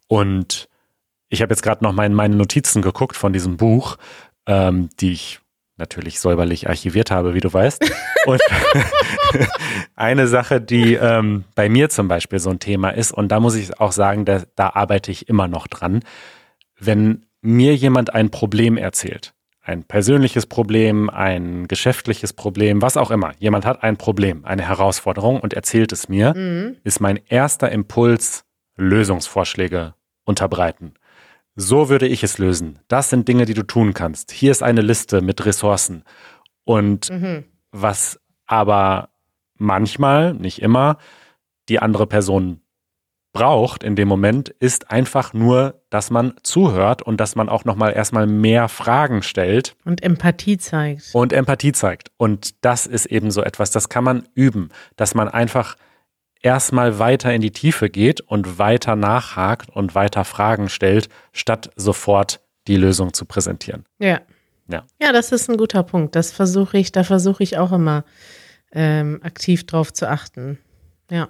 Und 0.07 0.67
ich 1.29 1.43
habe 1.43 1.53
jetzt 1.53 1.61
gerade 1.61 1.83
noch 1.83 1.93
mal 1.93 2.07
in 2.07 2.15
meine 2.15 2.35
Notizen 2.35 2.81
geguckt 2.81 3.15
von 3.15 3.31
diesem 3.31 3.57
Buch, 3.57 3.97
ähm, 4.47 4.89
die 4.99 5.11
ich 5.11 5.39
natürlich 5.77 6.19
säuberlich 6.19 6.67
archiviert 6.67 7.11
habe, 7.11 7.35
wie 7.35 7.39
du 7.39 7.53
weißt. 7.53 7.85
Und 8.25 8.41
eine 9.95 10.27
Sache, 10.27 10.61
die 10.61 10.95
ähm, 10.95 11.43
bei 11.53 11.69
mir 11.69 11.89
zum 11.89 12.07
Beispiel 12.07 12.39
so 12.39 12.49
ein 12.49 12.59
Thema 12.59 12.89
ist, 12.89 13.11
und 13.11 13.27
da 13.27 13.39
muss 13.39 13.53
ich 13.53 13.79
auch 13.79 13.91
sagen, 13.91 14.25
da, 14.25 14.41
da 14.55 14.71
arbeite 14.73 15.11
ich 15.11 15.29
immer 15.29 15.47
noch 15.47 15.67
dran, 15.67 15.99
wenn 16.79 17.27
mir 17.41 17.75
jemand 17.75 18.15
ein 18.15 18.31
Problem 18.31 18.77
erzählt, 18.77 19.35
ein 19.65 19.85
persönliches 19.85 20.45
Problem, 20.45 21.09
ein 21.09 21.67
geschäftliches 21.69 22.33
Problem, 22.33 22.81
was 22.81 22.97
auch 22.97 23.11
immer. 23.11 23.31
Jemand 23.39 23.65
hat 23.65 23.81
ein 23.81 23.95
Problem, 23.97 24.43
eine 24.43 24.67
Herausforderung 24.67 25.39
und 25.39 25.53
erzählt 25.53 25.93
es 25.93 26.09
mir, 26.09 26.33
Mhm. 26.35 26.75
ist 26.83 26.99
mein 26.99 27.19
erster 27.27 27.71
Impuls, 27.71 28.43
Lösungsvorschläge 28.75 29.93
unterbreiten. 30.25 30.95
So 31.55 31.87
würde 31.87 32.07
ich 32.07 32.23
es 32.23 32.39
lösen. 32.39 32.79
Das 32.87 33.09
sind 33.09 33.27
Dinge, 33.27 33.45
die 33.45 33.53
du 33.53 33.63
tun 33.63 33.93
kannst. 33.93 34.31
Hier 34.31 34.51
ist 34.51 34.63
eine 34.63 34.81
Liste 34.81 35.21
mit 35.21 35.45
Ressourcen. 35.45 36.03
Und 36.65 37.09
Mhm. 37.09 37.45
was 37.71 38.19
aber 38.45 39.09
manchmal, 39.57 40.33
nicht 40.33 40.61
immer, 40.61 40.97
die 41.69 41.79
andere 41.79 42.07
Person 42.07 42.59
braucht 43.33 43.83
in 43.83 43.95
dem 43.95 44.07
Moment, 44.07 44.49
ist 44.49 44.91
einfach 44.91 45.33
nur, 45.33 45.81
dass 45.89 46.11
man 46.11 46.35
zuhört 46.43 47.01
und 47.01 47.19
dass 47.19 47.35
man 47.35 47.49
auch 47.49 47.65
nochmal 47.65 47.93
erstmal 47.93 48.27
mehr 48.27 48.69
Fragen 48.69 49.23
stellt 49.23 49.75
Und 49.85 50.03
Empathie 50.03 50.57
zeigt. 50.57 51.09
und 51.13 51.33
Empathie 51.33 51.71
zeigt. 51.71 52.11
Und 52.17 52.63
das 52.63 52.85
ist 52.85 53.07
eben 53.07 53.31
so 53.31 53.41
etwas, 53.43 53.71
das 53.71 53.89
kann 53.89 54.03
man 54.03 54.27
üben, 54.35 54.69
dass 54.95 55.15
man 55.15 55.27
einfach 55.27 55.75
erstmal 56.41 56.99
weiter 56.99 57.33
in 57.33 57.41
die 57.41 57.51
Tiefe 57.51 57.89
geht 57.89 58.21
und 58.21 58.59
weiter 58.59 58.95
nachhakt 58.95 59.69
und 59.69 59.95
weiter 59.95 60.25
Fragen 60.25 60.69
stellt, 60.69 61.09
statt 61.31 61.71
sofort 61.75 62.39
die 62.67 62.77
Lösung 62.77 63.13
zu 63.13 63.25
präsentieren. 63.25 63.85
Ja. 63.99 64.21
Ja. 64.67 64.83
Ja, 65.01 65.11
das 65.11 65.31
ist 65.31 65.49
ein 65.49 65.57
guter 65.57 65.83
Punkt. 65.83 66.15
Das 66.15 66.31
versuche 66.31 66.77
ich, 66.77 66.91
da 66.91 67.03
versuche 67.03 67.43
ich 67.43 67.57
auch 67.57 67.71
immer 67.71 68.05
ähm, 68.71 69.19
aktiv 69.23 69.65
drauf 69.65 69.91
zu 69.91 70.09
achten. 70.09 70.59
Ja. 71.09 71.29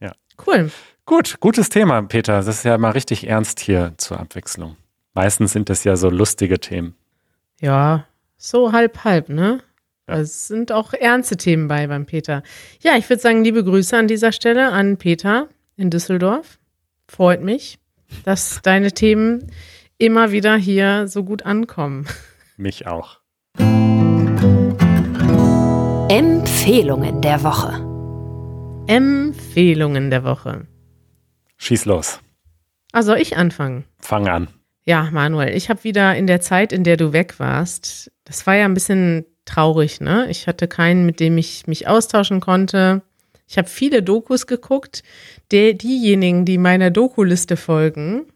Ja. 0.00 0.12
Cool. 0.46 0.70
Gut, 1.06 1.38
gutes 1.40 1.68
Thema, 1.68 2.00
Peter. 2.02 2.36
Das 2.36 2.46
ist 2.46 2.64
ja 2.64 2.78
mal 2.78 2.92
richtig 2.92 3.28
ernst 3.28 3.60
hier 3.60 3.92
zur 3.98 4.18
Abwechslung. 4.18 4.76
Meistens 5.12 5.52
sind 5.52 5.68
das 5.68 5.84
ja 5.84 5.96
so 5.96 6.08
lustige 6.08 6.58
Themen. 6.58 6.94
Ja, 7.60 8.06
so 8.38 8.72
halb 8.72 9.04
halb, 9.04 9.28
ne? 9.28 9.60
Ja. 10.08 10.18
Es 10.18 10.48
sind 10.48 10.72
auch 10.72 10.94
ernste 10.94 11.36
Themen 11.36 11.68
bei 11.68 11.86
beim 11.86 12.06
Peter. 12.06 12.42
Ja, 12.80 12.96
ich 12.96 13.08
würde 13.10 13.20
sagen, 13.20 13.44
liebe 13.44 13.62
Grüße 13.62 13.94
an 13.96 14.08
dieser 14.08 14.32
Stelle 14.32 14.72
an 14.72 14.96
Peter 14.96 15.48
in 15.76 15.90
Düsseldorf. 15.90 16.58
Freut 17.06 17.42
mich, 17.42 17.78
dass 18.24 18.60
deine 18.62 18.92
Themen 18.92 19.52
immer 19.98 20.32
wieder 20.32 20.56
hier 20.56 21.06
so 21.06 21.22
gut 21.22 21.42
ankommen. 21.44 22.06
Mich 22.56 22.86
auch. 22.86 23.20
Empfehlungen 26.08 27.20
der 27.20 27.42
Woche. 27.44 27.74
Empfehlungen 28.86 30.10
der 30.10 30.24
Woche. 30.24 30.66
Schieß 31.64 31.86
los. 31.86 32.20
Ah, 32.92 33.02
soll 33.02 33.16
ich 33.16 33.38
anfangen? 33.38 33.84
Fang 33.98 34.28
an. 34.28 34.48
Ja, 34.84 35.08
Manuel, 35.10 35.56
ich 35.56 35.70
habe 35.70 35.82
wieder 35.82 36.14
in 36.14 36.26
der 36.26 36.42
Zeit, 36.42 36.74
in 36.74 36.84
der 36.84 36.98
du 36.98 37.14
weg 37.14 37.40
warst, 37.40 38.12
das 38.24 38.46
war 38.46 38.54
ja 38.54 38.66
ein 38.66 38.74
bisschen 38.74 39.24
traurig, 39.46 40.02
ne? 40.02 40.26
Ich 40.28 40.46
hatte 40.46 40.68
keinen, 40.68 41.06
mit 41.06 41.20
dem 41.20 41.38
ich 41.38 41.66
mich 41.66 41.88
austauschen 41.88 42.40
konnte. 42.40 43.00
Ich 43.48 43.56
habe 43.56 43.66
viele 43.66 44.02
Dokus 44.02 44.46
geguckt. 44.46 45.02
Der, 45.52 45.72
diejenigen, 45.72 46.44
die 46.44 46.58
meiner 46.58 46.90
Doku-Liste 46.90 47.56
folgen, 47.56 48.26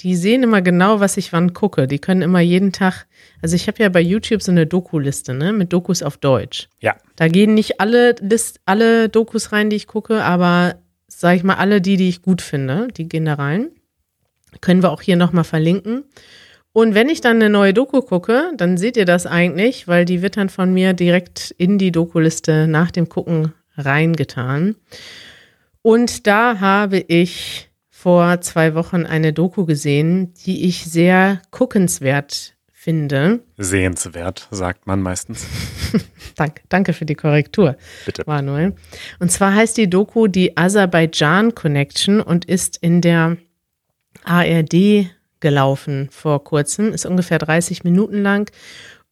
die 0.00 0.16
sehen 0.16 0.42
immer 0.42 0.60
genau, 0.60 0.98
was 0.98 1.16
ich 1.16 1.32
wann 1.32 1.52
gucke. 1.52 1.86
Die 1.86 2.00
können 2.00 2.22
immer 2.22 2.40
jeden 2.40 2.72
Tag, 2.72 3.06
also 3.42 3.54
ich 3.54 3.68
habe 3.68 3.80
ja 3.80 3.90
bei 3.90 4.00
YouTube 4.00 4.42
so 4.42 4.50
eine 4.50 4.66
Doku-Liste, 4.66 5.34
ne, 5.34 5.52
mit 5.52 5.72
Dokus 5.72 6.02
auf 6.02 6.16
Deutsch. 6.16 6.68
Ja. 6.80 6.96
Da 7.14 7.28
gehen 7.28 7.54
nicht 7.54 7.80
alle, 7.80 8.16
List, 8.20 8.58
alle 8.66 9.08
Dokus 9.08 9.52
rein, 9.52 9.70
die 9.70 9.76
ich 9.76 9.86
gucke, 9.86 10.24
aber 10.24 10.81
sag 11.18 11.36
ich 11.36 11.44
mal, 11.44 11.54
alle 11.54 11.80
die, 11.80 11.96
die 11.96 12.08
ich 12.08 12.22
gut 12.22 12.42
finde, 12.42 12.88
die 12.88 13.08
gehen 13.08 13.24
da 13.24 13.34
rein. 13.34 13.70
Können 14.60 14.82
wir 14.82 14.90
auch 14.90 15.02
hier 15.02 15.16
nochmal 15.16 15.44
verlinken. 15.44 16.04
Und 16.72 16.94
wenn 16.94 17.08
ich 17.08 17.20
dann 17.20 17.36
eine 17.36 17.50
neue 17.50 17.74
Doku 17.74 18.00
gucke, 18.00 18.52
dann 18.56 18.78
seht 18.78 18.96
ihr 18.96 19.04
das 19.04 19.26
eigentlich, 19.26 19.88
weil 19.88 20.04
die 20.04 20.22
wird 20.22 20.36
dann 20.36 20.48
von 20.48 20.72
mir 20.72 20.94
direkt 20.94 21.54
in 21.58 21.78
die 21.78 21.92
Doku-Liste 21.92 22.66
nach 22.66 22.90
dem 22.90 23.08
Gucken 23.08 23.52
reingetan. 23.76 24.76
Und 25.82 26.26
da 26.26 26.60
habe 26.60 26.98
ich 26.98 27.68
vor 27.90 28.40
zwei 28.40 28.74
Wochen 28.74 29.04
eine 29.04 29.32
Doku 29.32 29.66
gesehen, 29.66 30.32
die 30.46 30.66
ich 30.66 30.84
sehr 30.84 31.42
guckenswert 31.50 32.54
finde. 32.82 33.38
Sehenswert, 33.58 34.48
sagt 34.50 34.88
man 34.88 35.00
meistens. 35.00 35.46
danke, 36.36 36.62
danke 36.68 36.92
für 36.92 37.04
die 37.04 37.14
Korrektur, 37.14 37.76
Bitte. 38.04 38.24
Manuel. 38.26 38.74
Und 39.20 39.30
zwar 39.30 39.54
heißt 39.54 39.76
die 39.76 39.88
Doku 39.88 40.26
die 40.26 40.56
Aserbaidschan 40.56 41.54
Connection 41.54 42.20
und 42.20 42.44
ist 42.44 42.78
in 42.78 43.00
der 43.00 43.36
ARD 44.24 45.06
gelaufen 45.38 46.08
vor 46.10 46.42
kurzem, 46.42 46.92
ist 46.92 47.06
ungefähr 47.06 47.38
30 47.38 47.84
Minuten 47.84 48.20
lang. 48.20 48.50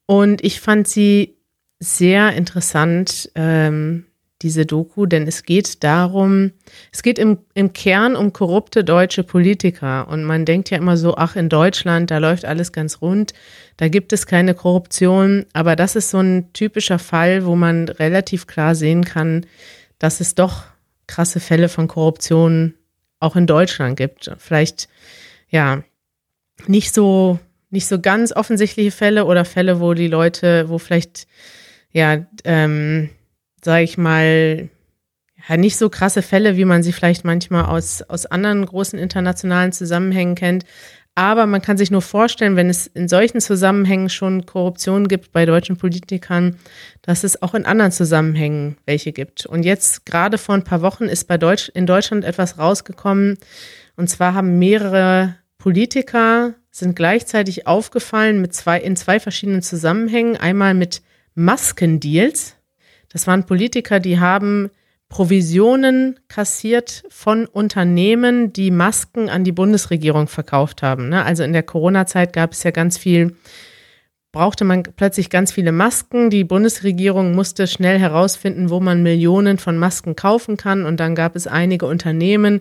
Und 0.04 0.42
ich 0.42 0.60
fand 0.60 0.88
sie 0.88 1.36
sehr 1.78 2.32
interessant, 2.32 3.30
ähm, 3.36 4.04
diese 4.42 4.64
Doku, 4.64 5.06
denn 5.06 5.26
es 5.26 5.42
geht 5.42 5.84
darum, 5.84 6.52
es 6.92 7.02
geht 7.02 7.18
im, 7.18 7.38
im 7.54 7.72
Kern 7.72 8.16
um 8.16 8.32
korrupte 8.32 8.84
deutsche 8.84 9.22
Politiker. 9.22 10.08
Und 10.08 10.24
man 10.24 10.44
denkt 10.44 10.70
ja 10.70 10.78
immer 10.78 10.96
so, 10.96 11.16
ach, 11.16 11.36
in 11.36 11.48
Deutschland, 11.48 12.10
da 12.10 12.18
läuft 12.18 12.44
alles 12.44 12.72
ganz 12.72 13.02
rund, 13.02 13.34
da 13.76 13.88
gibt 13.88 14.12
es 14.12 14.26
keine 14.26 14.54
Korruption. 14.54 15.44
Aber 15.52 15.76
das 15.76 15.94
ist 15.94 16.10
so 16.10 16.20
ein 16.20 16.52
typischer 16.52 16.98
Fall, 16.98 17.44
wo 17.44 17.54
man 17.54 17.88
relativ 17.88 18.46
klar 18.46 18.74
sehen 18.74 19.04
kann, 19.04 19.44
dass 19.98 20.20
es 20.20 20.34
doch 20.34 20.64
krasse 21.06 21.40
Fälle 21.40 21.68
von 21.68 21.88
Korruption 21.88 22.74
auch 23.18 23.36
in 23.36 23.46
Deutschland 23.46 23.96
gibt. 23.96 24.30
Vielleicht, 24.38 24.88
ja, 25.50 25.82
nicht 26.66 26.94
so, 26.94 27.38
nicht 27.68 27.86
so 27.86 28.00
ganz 28.00 28.32
offensichtliche 28.32 28.90
Fälle 28.90 29.26
oder 29.26 29.44
Fälle, 29.44 29.80
wo 29.80 29.92
die 29.92 30.08
Leute, 30.08 30.68
wo 30.68 30.78
vielleicht, 30.78 31.26
ja, 31.92 32.24
ähm, 32.44 33.10
sag 33.62 33.82
ich 33.82 33.98
mal, 33.98 34.68
ja, 35.48 35.56
nicht 35.56 35.76
so 35.76 35.88
krasse 35.88 36.22
Fälle, 36.22 36.56
wie 36.56 36.64
man 36.64 36.82
sie 36.82 36.92
vielleicht 36.92 37.24
manchmal 37.24 37.66
aus, 37.66 38.02
aus 38.02 38.26
anderen 38.26 38.64
großen 38.64 38.98
internationalen 38.98 39.72
Zusammenhängen 39.72 40.34
kennt. 40.34 40.64
Aber 41.14 41.46
man 41.46 41.60
kann 41.60 41.76
sich 41.76 41.90
nur 41.90 42.02
vorstellen, 42.02 42.56
wenn 42.56 42.70
es 42.70 42.86
in 42.86 43.08
solchen 43.08 43.40
Zusammenhängen 43.40 44.08
schon 44.08 44.46
Korruption 44.46 45.08
gibt 45.08 45.32
bei 45.32 45.44
deutschen 45.44 45.76
Politikern, 45.76 46.56
dass 47.02 47.24
es 47.24 47.42
auch 47.42 47.54
in 47.54 47.66
anderen 47.66 47.92
Zusammenhängen 47.92 48.76
welche 48.86 49.12
gibt. 49.12 49.44
Und 49.44 49.64
jetzt 49.64 50.06
gerade 50.06 50.38
vor 50.38 50.54
ein 50.54 50.64
paar 50.64 50.82
Wochen 50.82 51.04
ist 51.04 51.26
bei 51.26 51.36
Deutsch, 51.36 51.68
in 51.74 51.86
Deutschland 51.86 52.24
etwas 52.24 52.58
rausgekommen. 52.58 53.38
Und 53.96 54.08
zwar 54.08 54.34
haben 54.34 54.58
mehrere 54.58 55.36
Politiker 55.58 56.54
sind 56.70 56.94
gleichzeitig 56.94 57.66
aufgefallen 57.66 58.40
mit 58.40 58.54
zwei, 58.54 58.80
in 58.80 58.96
zwei 58.96 59.18
verschiedenen 59.20 59.62
Zusammenhängen. 59.62 60.36
Einmal 60.36 60.74
mit 60.74 61.02
Maskendeals. 61.34 62.56
Das 63.12 63.26
waren 63.26 63.44
Politiker, 63.44 64.00
die 64.00 64.18
haben 64.18 64.70
Provisionen 65.10 66.20
kassiert 66.28 67.02
von 67.10 67.46
Unternehmen, 67.46 68.52
die 68.52 68.70
Masken 68.70 69.28
an 69.28 69.42
die 69.42 69.52
Bundesregierung 69.52 70.28
verkauft 70.28 70.82
haben. 70.82 71.08
Ne? 71.08 71.24
Also 71.24 71.42
in 71.42 71.52
der 71.52 71.64
Corona-Zeit 71.64 72.32
gab 72.32 72.52
es 72.52 72.62
ja 72.62 72.70
ganz 72.70 72.96
viel, 72.96 73.34
brauchte 74.30 74.64
man 74.64 74.84
plötzlich 74.84 75.28
ganz 75.28 75.50
viele 75.50 75.72
Masken. 75.72 76.30
Die 76.30 76.44
Bundesregierung 76.44 77.34
musste 77.34 77.66
schnell 77.66 77.98
herausfinden, 77.98 78.70
wo 78.70 78.78
man 78.78 79.02
Millionen 79.02 79.58
von 79.58 79.76
Masken 79.76 80.14
kaufen 80.14 80.56
kann. 80.56 80.86
Und 80.86 81.00
dann 81.00 81.16
gab 81.16 81.34
es 81.34 81.48
einige 81.48 81.86
Unternehmen, 81.86 82.60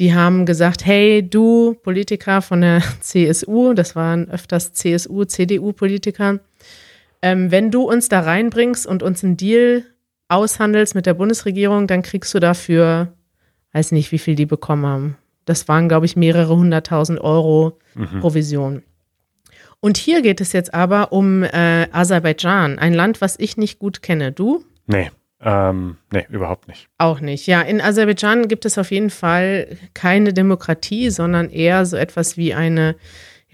die 0.00 0.12
haben 0.12 0.44
gesagt, 0.44 0.84
hey, 0.84 1.22
du 1.22 1.74
Politiker 1.74 2.42
von 2.42 2.62
der 2.62 2.82
CSU, 3.00 3.72
das 3.74 3.94
waren 3.94 4.28
öfters 4.28 4.72
CSU, 4.72 5.24
CDU-Politiker, 5.24 6.40
ähm, 7.24 7.50
wenn 7.50 7.70
du 7.70 7.84
uns 7.84 8.10
da 8.10 8.20
reinbringst 8.20 8.86
und 8.86 9.02
uns 9.02 9.24
einen 9.24 9.38
Deal 9.38 9.82
aushandelst 10.28 10.94
mit 10.94 11.06
der 11.06 11.14
Bundesregierung, 11.14 11.86
dann 11.86 12.02
kriegst 12.02 12.34
du 12.34 12.38
dafür, 12.38 13.14
weiß 13.72 13.92
nicht, 13.92 14.12
wie 14.12 14.18
viel 14.18 14.34
die 14.34 14.44
bekommen 14.44 14.84
haben. 14.84 15.16
Das 15.46 15.66
waren, 15.66 15.88
glaube 15.88 16.04
ich, 16.04 16.16
mehrere 16.16 16.54
hunderttausend 16.54 17.18
Euro 17.18 17.78
mhm. 17.94 18.20
Provision. 18.20 18.82
Und 19.80 19.96
hier 19.96 20.20
geht 20.20 20.42
es 20.42 20.52
jetzt 20.52 20.74
aber 20.74 21.12
um 21.12 21.42
äh, 21.42 21.88
Aserbaidschan, 21.92 22.78
ein 22.78 22.92
Land, 22.92 23.22
was 23.22 23.38
ich 23.38 23.56
nicht 23.56 23.78
gut 23.78 24.02
kenne. 24.02 24.30
Du? 24.30 24.62
Nee. 24.86 25.10
Ähm, 25.40 25.96
nee, 26.12 26.26
überhaupt 26.28 26.68
nicht. 26.68 26.88
Auch 26.98 27.20
nicht. 27.20 27.46
Ja, 27.46 27.62
in 27.62 27.80
Aserbaidschan 27.80 28.48
gibt 28.48 28.66
es 28.66 28.76
auf 28.76 28.90
jeden 28.90 29.10
Fall 29.10 29.78
keine 29.94 30.34
Demokratie, 30.34 31.08
sondern 31.08 31.48
eher 31.48 31.86
so 31.86 31.96
etwas 31.96 32.36
wie 32.36 32.52
eine 32.52 32.96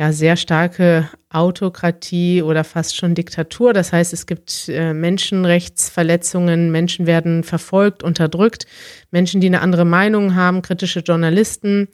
ja, 0.01 0.13
sehr 0.13 0.39
starke 0.39 1.11
Autokratie 1.29 2.41
oder 2.41 2.65
fast 2.65 2.97
schon 2.97 3.15
Diktatur. 3.15 3.75
Das 3.75 3.93
heißt, 3.93 4.15
es 4.15 4.25
gibt 4.25 4.67
äh, 4.71 4.95
Menschenrechtsverletzungen, 4.95 6.73
Menschen 6.73 7.07
werden 7.07 7.45
verfolgt, 7.45 8.03
unterdrückt, 8.03 8.65
Menschen, 9.11 9.43
die 9.43 9.49
eine 9.49 9.61
andere 9.61 9.85
Meinung 9.85 10.35
haben, 10.35 10.63
kritische 10.63 11.01
Journalisten. 11.01 11.89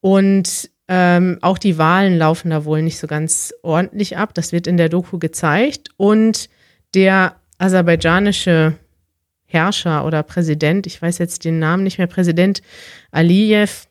Und 0.00 0.70
ähm, 0.86 1.38
auch 1.40 1.58
die 1.58 1.78
Wahlen 1.78 2.16
laufen 2.16 2.50
da 2.50 2.64
wohl 2.64 2.80
nicht 2.80 2.96
so 2.96 3.08
ganz 3.08 3.52
ordentlich 3.62 4.16
ab. 4.16 4.34
Das 4.34 4.52
wird 4.52 4.68
in 4.68 4.76
der 4.76 4.88
Doku 4.88 5.18
gezeigt. 5.18 5.88
Und 5.96 6.48
der 6.94 7.34
aserbaidschanische 7.58 8.74
Herrscher 9.46 10.04
oder 10.04 10.22
Präsident, 10.22 10.86
ich 10.86 11.02
weiß 11.02 11.18
jetzt 11.18 11.44
den 11.44 11.58
Namen 11.58 11.82
nicht 11.82 11.98
mehr, 11.98 12.06
Präsident 12.06 12.62
Aliyev, 13.10 13.87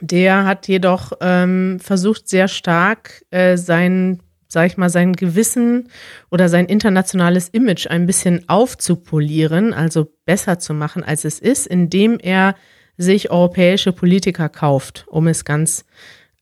der 0.00 0.44
hat 0.44 0.68
jedoch 0.68 1.12
ähm, 1.20 1.78
versucht, 1.80 2.28
sehr 2.28 2.48
stark 2.48 3.24
äh, 3.30 3.56
sein, 3.56 4.20
sag 4.48 4.66
ich 4.66 4.76
mal, 4.76 4.90
sein 4.90 5.14
Gewissen 5.14 5.88
oder 6.30 6.48
sein 6.48 6.66
internationales 6.66 7.48
Image 7.48 7.86
ein 7.86 8.06
bisschen 8.06 8.48
aufzupolieren, 8.48 9.72
also 9.72 10.12
besser 10.24 10.58
zu 10.58 10.74
machen, 10.74 11.02
als 11.02 11.24
es 11.24 11.38
ist, 11.38 11.66
indem 11.66 12.18
er 12.18 12.54
sich 12.96 13.30
europäische 13.30 13.92
Politiker 13.92 14.48
kauft, 14.48 15.04
um 15.08 15.28
es 15.28 15.44
ganz 15.44 15.84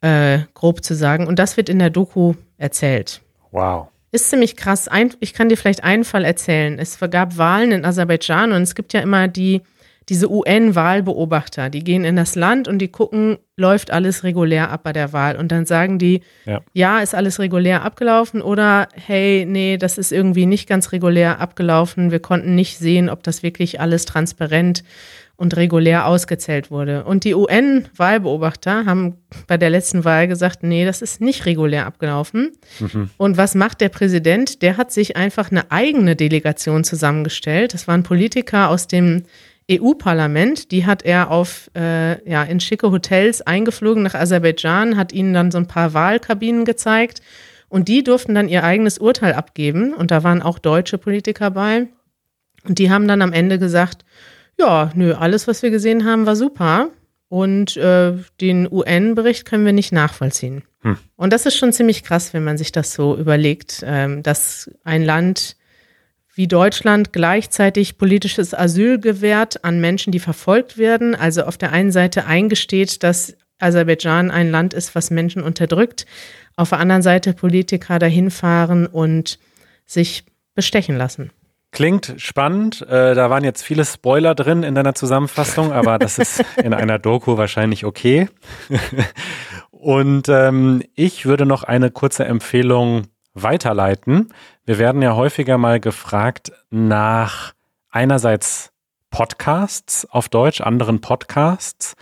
äh, 0.01 0.40
grob 0.55 0.85
zu 0.85 0.95
sagen. 0.95 1.27
Und 1.27 1.38
das 1.38 1.57
wird 1.57 1.69
in 1.69 1.79
der 1.79 1.90
Doku 1.90 2.35
erzählt. 2.59 3.23
Wow. 3.51 3.88
Ist 4.12 4.31
ziemlich 4.31 4.55
krass. 4.55 4.87
Ein, 4.87 5.12
ich 5.19 5.33
kann 5.33 5.49
dir 5.49 5.57
vielleicht 5.57 5.83
einen 5.83 6.05
Fall 6.05 6.25
erzählen. 6.25 6.79
Es 6.79 7.01
gab 7.11 7.37
Wahlen 7.37 7.73
in 7.73 7.85
Aserbaidschan 7.85 8.53
und 8.53 8.62
es 8.62 8.77
gibt 8.77 8.93
ja 8.93 9.01
immer 9.01 9.27
die, 9.27 9.62
diese 10.09 10.31
UN-Wahlbeobachter, 10.31 11.71
die 11.71 11.83
gehen 11.83 12.05
in 12.05 12.17
das 12.17 12.35
Land 12.35 12.69
und 12.69 12.79
die 12.79 12.88
gucken, 12.88 13.38
läuft 13.57 13.90
alles 13.90 14.23
regulär 14.25 14.71
ab 14.71 14.83
bei 14.85 14.93
der 14.93 15.12
Wahl. 15.12 15.37
Und 15.37 15.51
dann 15.51 15.64
sagen 15.64 15.99
die, 15.99 16.21
ja. 16.45 16.61
ja, 16.73 17.01
ist 17.01 17.14
alles 17.14 17.38
regulär 17.38 17.83
abgelaufen 17.83 18.43
oder 18.43 18.88
hey, 18.95 19.47
nee, 19.49 19.79
das 19.79 19.97
ist 19.97 20.12
irgendwie 20.12 20.47
nicht 20.47 20.69
ganz 20.69 20.93
regulär 20.93 21.40
abgelaufen. 21.40 22.11
Wir 22.11 22.21
konnten 22.21 22.55
nicht 22.55 22.79
sehen, 22.79 23.09
ob 23.09 23.23
das 23.23 23.43
wirklich 23.43 23.81
alles 23.81 24.05
transparent 24.05 24.85
und 25.37 25.57
regulär 25.57 26.07
ausgezählt 26.07 26.71
wurde. 26.71 27.05
Und 27.05 27.25
die 27.25 27.35
UN-Wahlbeobachter 27.35 28.87
haben 28.87 29.17
bei 29.49 29.57
der 29.57 29.71
letzten 29.71 30.05
Wahl 30.05 30.29
gesagt, 30.29 30.62
nee, 30.62 30.85
das 30.85 31.03
ist 31.03 31.21
nicht 31.21 31.45
regulär 31.47 31.87
abgelaufen. 31.87 32.53
Mhm. 32.79 33.11
Und 33.17 33.37
was 33.37 33.55
macht 33.55 33.81
der 33.81 33.88
Präsident? 33.88 34.62
Der 34.62 34.77
hat 34.77 34.93
sich 34.93 35.17
einfach 35.17 35.51
eine 35.51 35.73
eigene 35.73 36.14
Delegation 36.14 36.85
zusammengestellt. 36.85 37.75
Das 37.75 37.88
waren 37.88 38.05
Politiker 38.05 38.69
aus 38.71 38.87
dem 38.87 39.25
EU-Parlament, 39.70 40.70
die 40.70 40.85
hat 40.85 41.03
er 41.03 41.31
auf 41.31 41.70
äh, 41.74 42.29
ja, 42.31 42.42
in 42.42 42.61
schicke 42.61 42.90
Hotels 42.90 43.42
eingeflogen 43.42 44.03
nach 44.03 44.14
Aserbaidschan, 44.14 44.96
hat 44.96 45.12
ihnen 45.12 45.33
dann 45.33 45.50
so 45.50 45.59
ein 45.59 45.68
paar 45.68 45.94
Wahlkabinen 45.94 46.64
gezeigt 46.64 47.22
und 47.68 47.88
die 47.88 48.05
durften 48.05 48.35
dann 48.35 48.48
ihr 48.48 48.62
eigenes 48.64 48.98
Urteil 48.98 49.33
abgeben 49.33 49.94
und 49.94 50.11
da 50.11 50.22
waren 50.22 50.42
auch 50.42 50.59
deutsche 50.59 50.98
Politiker 50.98 51.50
bei 51.50 51.88
und 52.64 52.79
die 52.79 52.90
haben 52.90 53.09
dann 53.09 53.22
am 53.22 53.33
Ende 53.33 53.59
gesagt, 53.59 54.05
ja, 54.59 54.90
nö, 54.94 55.14
alles, 55.14 55.46
was 55.46 55.62
wir 55.62 55.70
gesehen 55.70 56.05
haben, 56.05 56.27
war 56.27 56.37
super. 56.37 56.90
Und 57.29 57.77
äh, 57.77 58.12
den 58.40 58.70
UN-Bericht 58.70 59.44
können 59.44 59.64
wir 59.64 59.72
nicht 59.72 59.92
nachvollziehen. 59.92 60.62
Hm. 60.83 60.98
Und 61.16 61.33
das 61.33 61.46
ist 61.46 61.57
schon 61.57 61.72
ziemlich 61.72 62.05
krass, 62.05 62.33
wenn 62.33 62.44
man 62.44 62.59
sich 62.59 62.70
das 62.70 62.94
so 62.94 63.16
überlegt, 63.16 63.83
ähm, 63.85 64.22
dass 64.22 64.70
ein 64.85 65.03
Land 65.03 65.57
wie 66.35 66.49
Deutschland 66.49 67.12
gleichzeitig 67.12 67.97
politisches 67.97 68.55
Asyl 68.55 68.99
gewährt 68.99 69.64
an 69.64 69.81
Menschen, 69.81 70.11
die 70.11 70.18
verfolgt 70.18 70.77
werden. 70.77 71.14
Also 71.14 71.44
auf 71.44 71.57
der 71.57 71.73
einen 71.73 71.92
Seite 71.92 72.27
eingesteht, 72.27 73.03
dass 73.03 73.37
Aserbaidschan 73.61 74.31
ein 74.31 74.51
Land 74.51 74.75
ist, 74.75 74.94
was 74.94 75.11
Menschen 75.11 75.42
unterdrückt. 75.42 76.07
Auf 76.57 76.70
der 76.70 76.81
anderen 76.81 77.03
Seite 77.03 77.35
Politiker 77.35 77.99
dahin 77.99 78.31
fahren 78.31 78.87
und 78.87 79.38
sich 79.87 80.25
bestechen 80.55 80.97
lassen. 80.97 81.31
Klingt 81.70 82.14
spannend. 82.18 82.83
Äh, 82.83 83.14
da 83.14 83.31
waren 83.31 83.42
jetzt 83.42 83.62
viele 83.62 83.85
Spoiler 83.85 84.35
drin 84.35 84.62
in 84.62 84.75
deiner 84.77 84.94
Zusammenfassung, 84.94 85.73
aber 85.73 85.99
das 85.99 86.18
ist 86.18 86.44
in 86.62 86.73
einer 86.73 87.01
Doku 87.01 87.37
wahrscheinlich 87.37 87.85
okay. 87.85 88.29
Und 89.70 90.29
ähm, 90.29 90.83
ich 90.94 91.27
würde 91.27 91.47
noch 91.47 91.62
eine 91.62 91.90
kurze 91.90 92.25
Empfehlung 92.25 93.03
weiterleiten. 93.35 94.33
Wir 94.64 94.79
werden 94.79 95.03
ja 95.03 95.14
häufiger 95.14 95.59
mal 95.59 95.81
gefragt 95.81 96.53
nach 96.70 97.53
einerseits 97.90 98.73
Podcasts 99.11 100.07
auf 100.11 100.29
Deutsch, 100.29 100.61
anderen 100.61 101.01
Podcasts, 101.01 101.94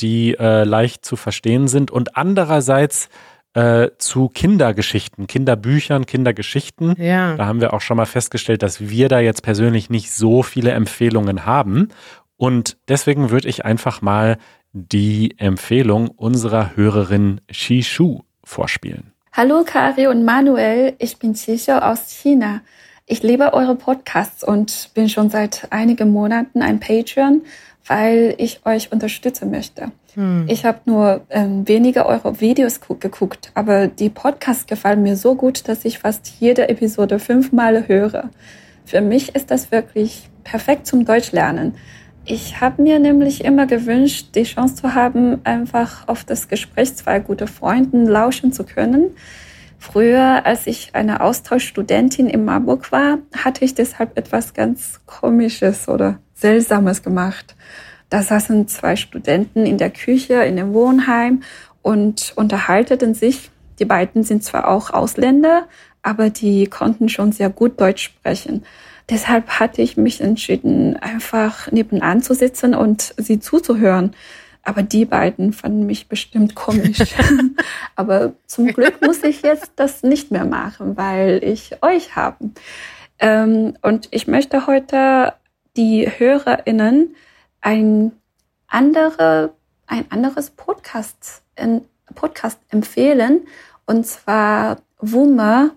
die 0.00 0.36
äh, 0.38 0.64
leicht 0.64 1.04
zu 1.04 1.16
verstehen 1.16 1.68
sind 1.68 1.90
und 1.90 2.16
andererseits 2.16 3.08
äh, 3.54 3.90
zu 3.98 4.28
Kindergeschichten, 4.28 5.26
Kinderbüchern, 5.26 6.06
Kindergeschichten. 6.06 6.94
Ja. 7.00 7.36
Da 7.36 7.46
haben 7.46 7.60
wir 7.60 7.72
auch 7.72 7.80
schon 7.80 7.96
mal 7.96 8.06
festgestellt, 8.06 8.62
dass 8.62 8.88
wir 8.88 9.08
da 9.08 9.20
jetzt 9.20 9.42
persönlich 9.42 9.90
nicht 9.90 10.12
so 10.12 10.42
viele 10.42 10.72
Empfehlungen 10.72 11.46
haben. 11.46 11.88
Und 12.36 12.76
deswegen 12.88 13.30
würde 13.30 13.48
ich 13.48 13.64
einfach 13.64 14.02
mal 14.02 14.38
die 14.72 15.38
Empfehlung 15.38 16.08
unserer 16.08 16.76
Hörerin 16.76 17.40
Shishu 17.48 18.22
vorspielen. 18.42 19.13
Hallo 19.36 19.64
Kari 19.64 20.06
und 20.06 20.24
Manuel, 20.24 20.94
ich 21.00 21.18
bin 21.18 21.34
Shishu 21.34 21.72
aus 21.72 22.12
China. 22.12 22.60
Ich 23.04 23.24
liebe 23.24 23.52
eure 23.52 23.74
Podcasts 23.74 24.44
und 24.44 24.90
bin 24.94 25.08
schon 25.08 25.28
seit 25.28 25.66
einigen 25.70 26.12
Monaten 26.12 26.62
ein 26.62 26.78
Patreon, 26.78 27.42
weil 27.84 28.36
ich 28.38 28.64
euch 28.64 28.92
unterstützen 28.92 29.50
möchte. 29.50 29.90
Hm. 30.14 30.44
Ich 30.46 30.64
habe 30.64 30.78
nur 30.84 31.22
ähm, 31.30 31.66
wenige 31.66 32.06
eure 32.06 32.40
Videos 32.40 32.80
geguckt, 32.80 33.50
aber 33.54 33.88
die 33.88 34.08
Podcasts 34.08 34.68
gefallen 34.68 35.02
mir 35.02 35.16
so 35.16 35.34
gut, 35.34 35.66
dass 35.66 35.84
ich 35.84 35.98
fast 35.98 36.32
jede 36.38 36.68
Episode 36.68 37.18
fünfmal 37.18 37.88
höre. 37.88 38.30
Für 38.84 39.00
mich 39.00 39.34
ist 39.34 39.50
das 39.50 39.72
wirklich 39.72 40.30
perfekt 40.44 40.86
zum 40.86 41.04
Deutschlernen. 41.04 41.74
Ich 42.26 42.60
habe 42.62 42.80
mir 42.80 42.98
nämlich 42.98 43.44
immer 43.44 43.66
gewünscht, 43.66 44.28
die 44.34 44.44
Chance 44.44 44.76
zu 44.76 44.94
haben, 44.94 45.40
einfach 45.44 46.08
auf 46.08 46.24
das 46.24 46.48
Gespräch 46.48 46.96
zwei 46.96 47.18
gute 47.18 47.46
Freunden 47.46 48.06
lauschen 48.06 48.50
zu 48.50 48.64
können. 48.64 49.10
Früher, 49.78 50.46
als 50.46 50.66
ich 50.66 50.94
eine 50.94 51.20
Austauschstudentin 51.20 52.30
in 52.30 52.46
Marburg 52.46 52.90
war, 52.92 53.18
hatte 53.36 53.66
ich 53.66 53.74
deshalb 53.74 54.16
etwas 54.16 54.54
ganz 54.54 55.00
Komisches 55.04 55.86
oder 55.86 56.18
Seltsames 56.32 57.02
gemacht. 57.02 57.54
Da 58.08 58.22
saßen 58.22 58.68
zwei 58.68 58.96
Studenten 58.96 59.66
in 59.66 59.76
der 59.76 59.90
Küche 59.90 60.44
in 60.44 60.56
dem 60.56 60.72
Wohnheim 60.72 61.42
und 61.82 62.32
unterhalteten 62.36 63.12
sich. 63.12 63.50
Die 63.78 63.84
beiden 63.84 64.22
sind 64.22 64.42
zwar 64.42 64.68
auch 64.68 64.88
Ausländer, 64.88 65.68
aber 66.02 66.30
die 66.30 66.68
konnten 66.68 67.10
schon 67.10 67.32
sehr 67.32 67.50
gut 67.50 67.78
Deutsch 67.78 68.04
sprechen. 68.04 68.64
Deshalb 69.10 69.60
hatte 69.60 69.82
ich 69.82 69.96
mich 69.96 70.20
entschieden, 70.20 70.96
einfach 70.96 71.70
nebenan 71.70 72.22
zu 72.22 72.34
sitzen 72.34 72.74
und 72.74 73.14
sie 73.18 73.38
zuzuhören. 73.38 74.14
Aber 74.62 74.82
die 74.82 75.04
beiden 75.04 75.52
fanden 75.52 75.84
mich 75.84 76.08
bestimmt 76.08 76.54
komisch. 76.54 77.14
Aber 77.96 78.32
zum 78.46 78.66
Glück 78.68 79.02
muss 79.02 79.22
ich 79.22 79.42
jetzt 79.42 79.72
das 79.76 80.02
nicht 80.02 80.30
mehr 80.30 80.46
machen, 80.46 80.96
weil 80.96 81.44
ich 81.44 81.82
euch 81.82 82.16
habe. 82.16 82.50
Ähm, 83.18 83.76
und 83.82 84.08
ich 84.10 84.26
möchte 84.26 84.66
heute 84.66 85.34
die 85.76 86.08
HörerInnen 86.08 87.14
ein 87.60 88.12
andere, 88.66 89.52
ein 89.86 90.10
anderes 90.10 90.50
Podcast, 90.50 91.42
ein 91.56 91.82
Podcast 92.14 92.58
empfehlen. 92.70 93.46
Und 93.84 94.06
zwar 94.06 94.78
Wumme 94.98 95.72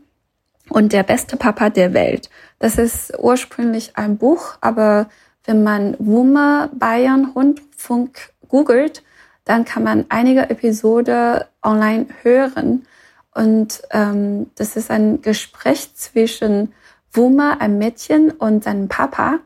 und 0.69 0.93
der 0.93 1.03
beste 1.03 1.37
Papa 1.37 1.69
der 1.69 1.93
Welt. 1.93 2.29
Das 2.59 2.77
ist 2.77 3.13
ursprünglich 3.19 3.91
ein 3.95 4.17
Buch, 4.17 4.57
aber 4.61 5.09
wenn 5.45 5.63
man 5.63 5.95
Wumme 5.99 6.69
Bayern 6.73 7.31
Rundfunk 7.35 8.33
googelt, 8.47 9.03
dann 9.45 9.63
kann 9.63 9.83
man 9.83 10.05
einige 10.09 10.49
Episode 10.49 11.47
online 11.63 12.07
hören. 12.21 12.85
Und 13.33 13.81
ähm, 13.91 14.51
das 14.55 14.75
ist 14.75 14.91
ein 14.91 15.21
Gespräch 15.21 15.93
zwischen 15.95 16.73
Wuma, 17.13 17.57
ein 17.59 17.77
Mädchen, 17.77 18.31
und 18.31 18.63
seinem 18.63 18.89
Papa. 18.89 19.39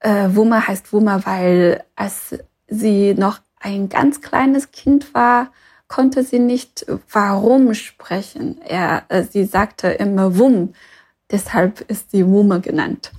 Äh, 0.00 0.30
Wuma 0.30 0.66
heißt 0.66 0.92
Wuma, 0.92 1.24
weil 1.24 1.84
als 1.94 2.36
sie 2.68 3.14
noch 3.14 3.38
ein 3.60 3.88
ganz 3.88 4.20
kleines 4.20 4.72
Kind 4.72 5.14
war, 5.14 5.52
konnte 5.88 6.22
sie 6.24 6.38
nicht 6.38 6.86
warum 7.10 7.74
sprechen. 7.74 8.60
Er, 8.62 9.04
äh, 9.08 9.22
sie 9.22 9.44
sagte 9.44 9.88
immer 9.88 10.38
Wum, 10.38 10.74
deshalb 11.30 11.80
ist 11.82 12.10
sie 12.10 12.26
Wuma 12.26 12.58
genannt. 12.58 13.12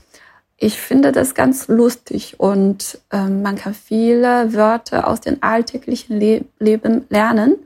Ich 0.57 0.79
finde 0.79 1.11
das 1.11 1.35
ganz 1.35 1.67
lustig 1.67 2.39
und 2.39 2.99
äh, 3.11 3.27
man 3.27 3.55
kann 3.55 3.75
viele 3.75 4.53
Wörter 4.53 5.07
aus 5.07 5.21
dem 5.21 5.37
alltäglichen 5.41 6.19
Le 6.19 6.45
Leben 6.59 7.05
lernen. 7.09 7.57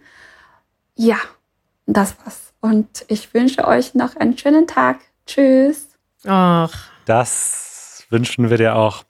Ja, 0.96 1.18
das 1.86 2.16
war's. 2.24 2.54
Und 2.60 3.06
ich 3.08 3.34
wünsche 3.34 3.66
euch 3.66 3.96
noch 3.96 4.16
einen 4.18 4.38
schönen 4.38 4.68
Tag. 4.68 5.00
Tschüss. 5.26 5.88
Ach. 6.28 6.92
Das 7.06 8.06
wünschen 8.10 8.50
wir 8.50 8.58
dir 8.58 8.76
auch. 8.76 9.04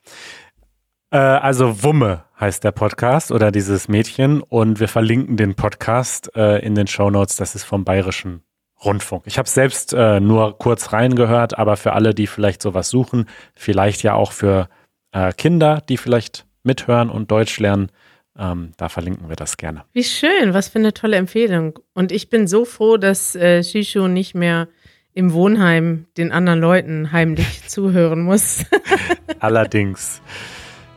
Äh, 1.12 1.18
also 1.18 1.82
Wumme 1.82 2.24
heißt 2.40 2.64
der 2.64 2.72
Podcast 2.72 3.30
oder 3.30 3.52
dieses 3.52 3.86
Mädchen 3.86 4.40
und 4.40 4.80
wir 4.80 4.88
verlinken 4.88 5.36
den 5.36 5.54
Podcast 5.54 6.34
äh, 6.34 6.64
in 6.64 6.74
den 6.74 6.86
Show 6.86 7.10
Notes. 7.10 7.36
Das 7.36 7.54
ist 7.54 7.64
vom 7.64 7.84
Bayerischen 7.84 8.42
Rundfunk. 8.82 9.24
Ich 9.26 9.38
habe 9.38 9.48
selbst 9.48 9.92
äh, 9.92 10.20
nur 10.20 10.58
kurz 10.58 10.92
reingehört, 10.92 11.56
aber 11.56 11.76
für 11.76 11.92
alle, 11.92 12.14
die 12.14 12.26
vielleicht 12.26 12.62
sowas 12.62 12.88
suchen, 12.88 13.26
vielleicht 13.54 14.02
ja 14.02 14.14
auch 14.14 14.32
für 14.32 14.68
äh, 15.12 15.32
Kinder, 15.34 15.82
die 15.88 15.98
vielleicht 15.98 16.46
mithören 16.64 17.10
und 17.10 17.30
Deutsch 17.30 17.60
lernen, 17.60 17.90
ähm, 18.38 18.72
da 18.78 18.88
verlinken 18.88 19.28
wir 19.28 19.36
das 19.36 19.58
gerne. 19.58 19.84
Wie 19.92 20.04
schön, 20.04 20.54
was 20.54 20.68
für 20.68 20.78
eine 20.78 20.94
tolle 20.94 21.16
Empfehlung. 21.16 21.78
Und 21.92 22.10
ich 22.10 22.30
bin 22.30 22.46
so 22.48 22.64
froh, 22.64 22.96
dass 22.96 23.36
äh, 23.36 23.62
Shishu 23.62 24.08
nicht 24.08 24.34
mehr 24.34 24.68
im 25.12 25.34
Wohnheim 25.34 26.06
den 26.16 26.32
anderen 26.32 26.60
Leuten 26.60 27.12
heimlich 27.12 27.62
zuhören 27.68 28.22
muss. 28.22 28.64
Allerdings. 29.40 30.22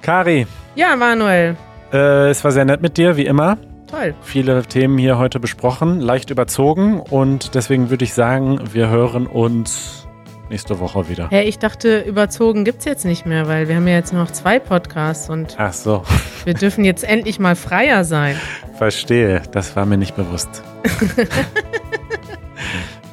Kari. 0.05 0.45
Ja, 0.75 0.95
Manuel. 0.95 1.55
Äh, 1.91 2.29
es 2.29 2.43
war 2.43 2.51
sehr 2.51 2.63
nett 2.63 2.81
mit 2.83 2.97
dir, 2.97 3.17
wie 3.17 3.25
immer. 3.25 3.57
Toll. 3.89 4.13
Viele 4.21 4.61
Themen 4.63 4.99
hier 4.99 5.17
heute 5.17 5.39
besprochen, 5.39 5.99
leicht 5.99 6.29
überzogen 6.29 6.99
und 6.99 7.55
deswegen 7.55 7.89
würde 7.89 8.03
ich 8.03 8.13
sagen, 8.13 8.59
wir 8.71 8.89
hören 8.89 9.25
uns 9.25 10.07
nächste 10.51 10.79
Woche 10.79 11.09
wieder. 11.09 11.29
Hey, 11.31 11.45
ich 11.47 11.57
dachte, 11.57 12.01
überzogen 12.01 12.65
gibt 12.65 12.79
es 12.79 12.85
jetzt 12.85 13.03
nicht 13.03 13.25
mehr, 13.25 13.47
weil 13.47 13.67
wir 13.67 13.77
haben 13.77 13.87
ja 13.87 13.95
jetzt 13.95 14.13
nur 14.13 14.21
noch 14.21 14.31
zwei 14.31 14.59
Podcasts 14.59 15.27
und 15.27 15.55
Ach 15.57 15.73
so. 15.73 16.03
wir 16.43 16.53
dürfen 16.53 16.85
jetzt 16.85 17.03
endlich 17.07 17.39
mal 17.39 17.55
freier 17.55 18.03
sein. 18.03 18.35
Verstehe, 18.77 19.41
das 19.53 19.75
war 19.75 19.87
mir 19.87 19.97
nicht 19.97 20.15
bewusst. 20.15 20.61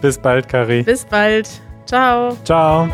Bis 0.02 0.18
bald, 0.18 0.46
Kari. 0.46 0.82
Bis 0.82 1.06
bald. 1.06 1.48
Ciao. 1.86 2.36
Ciao. 2.44 2.88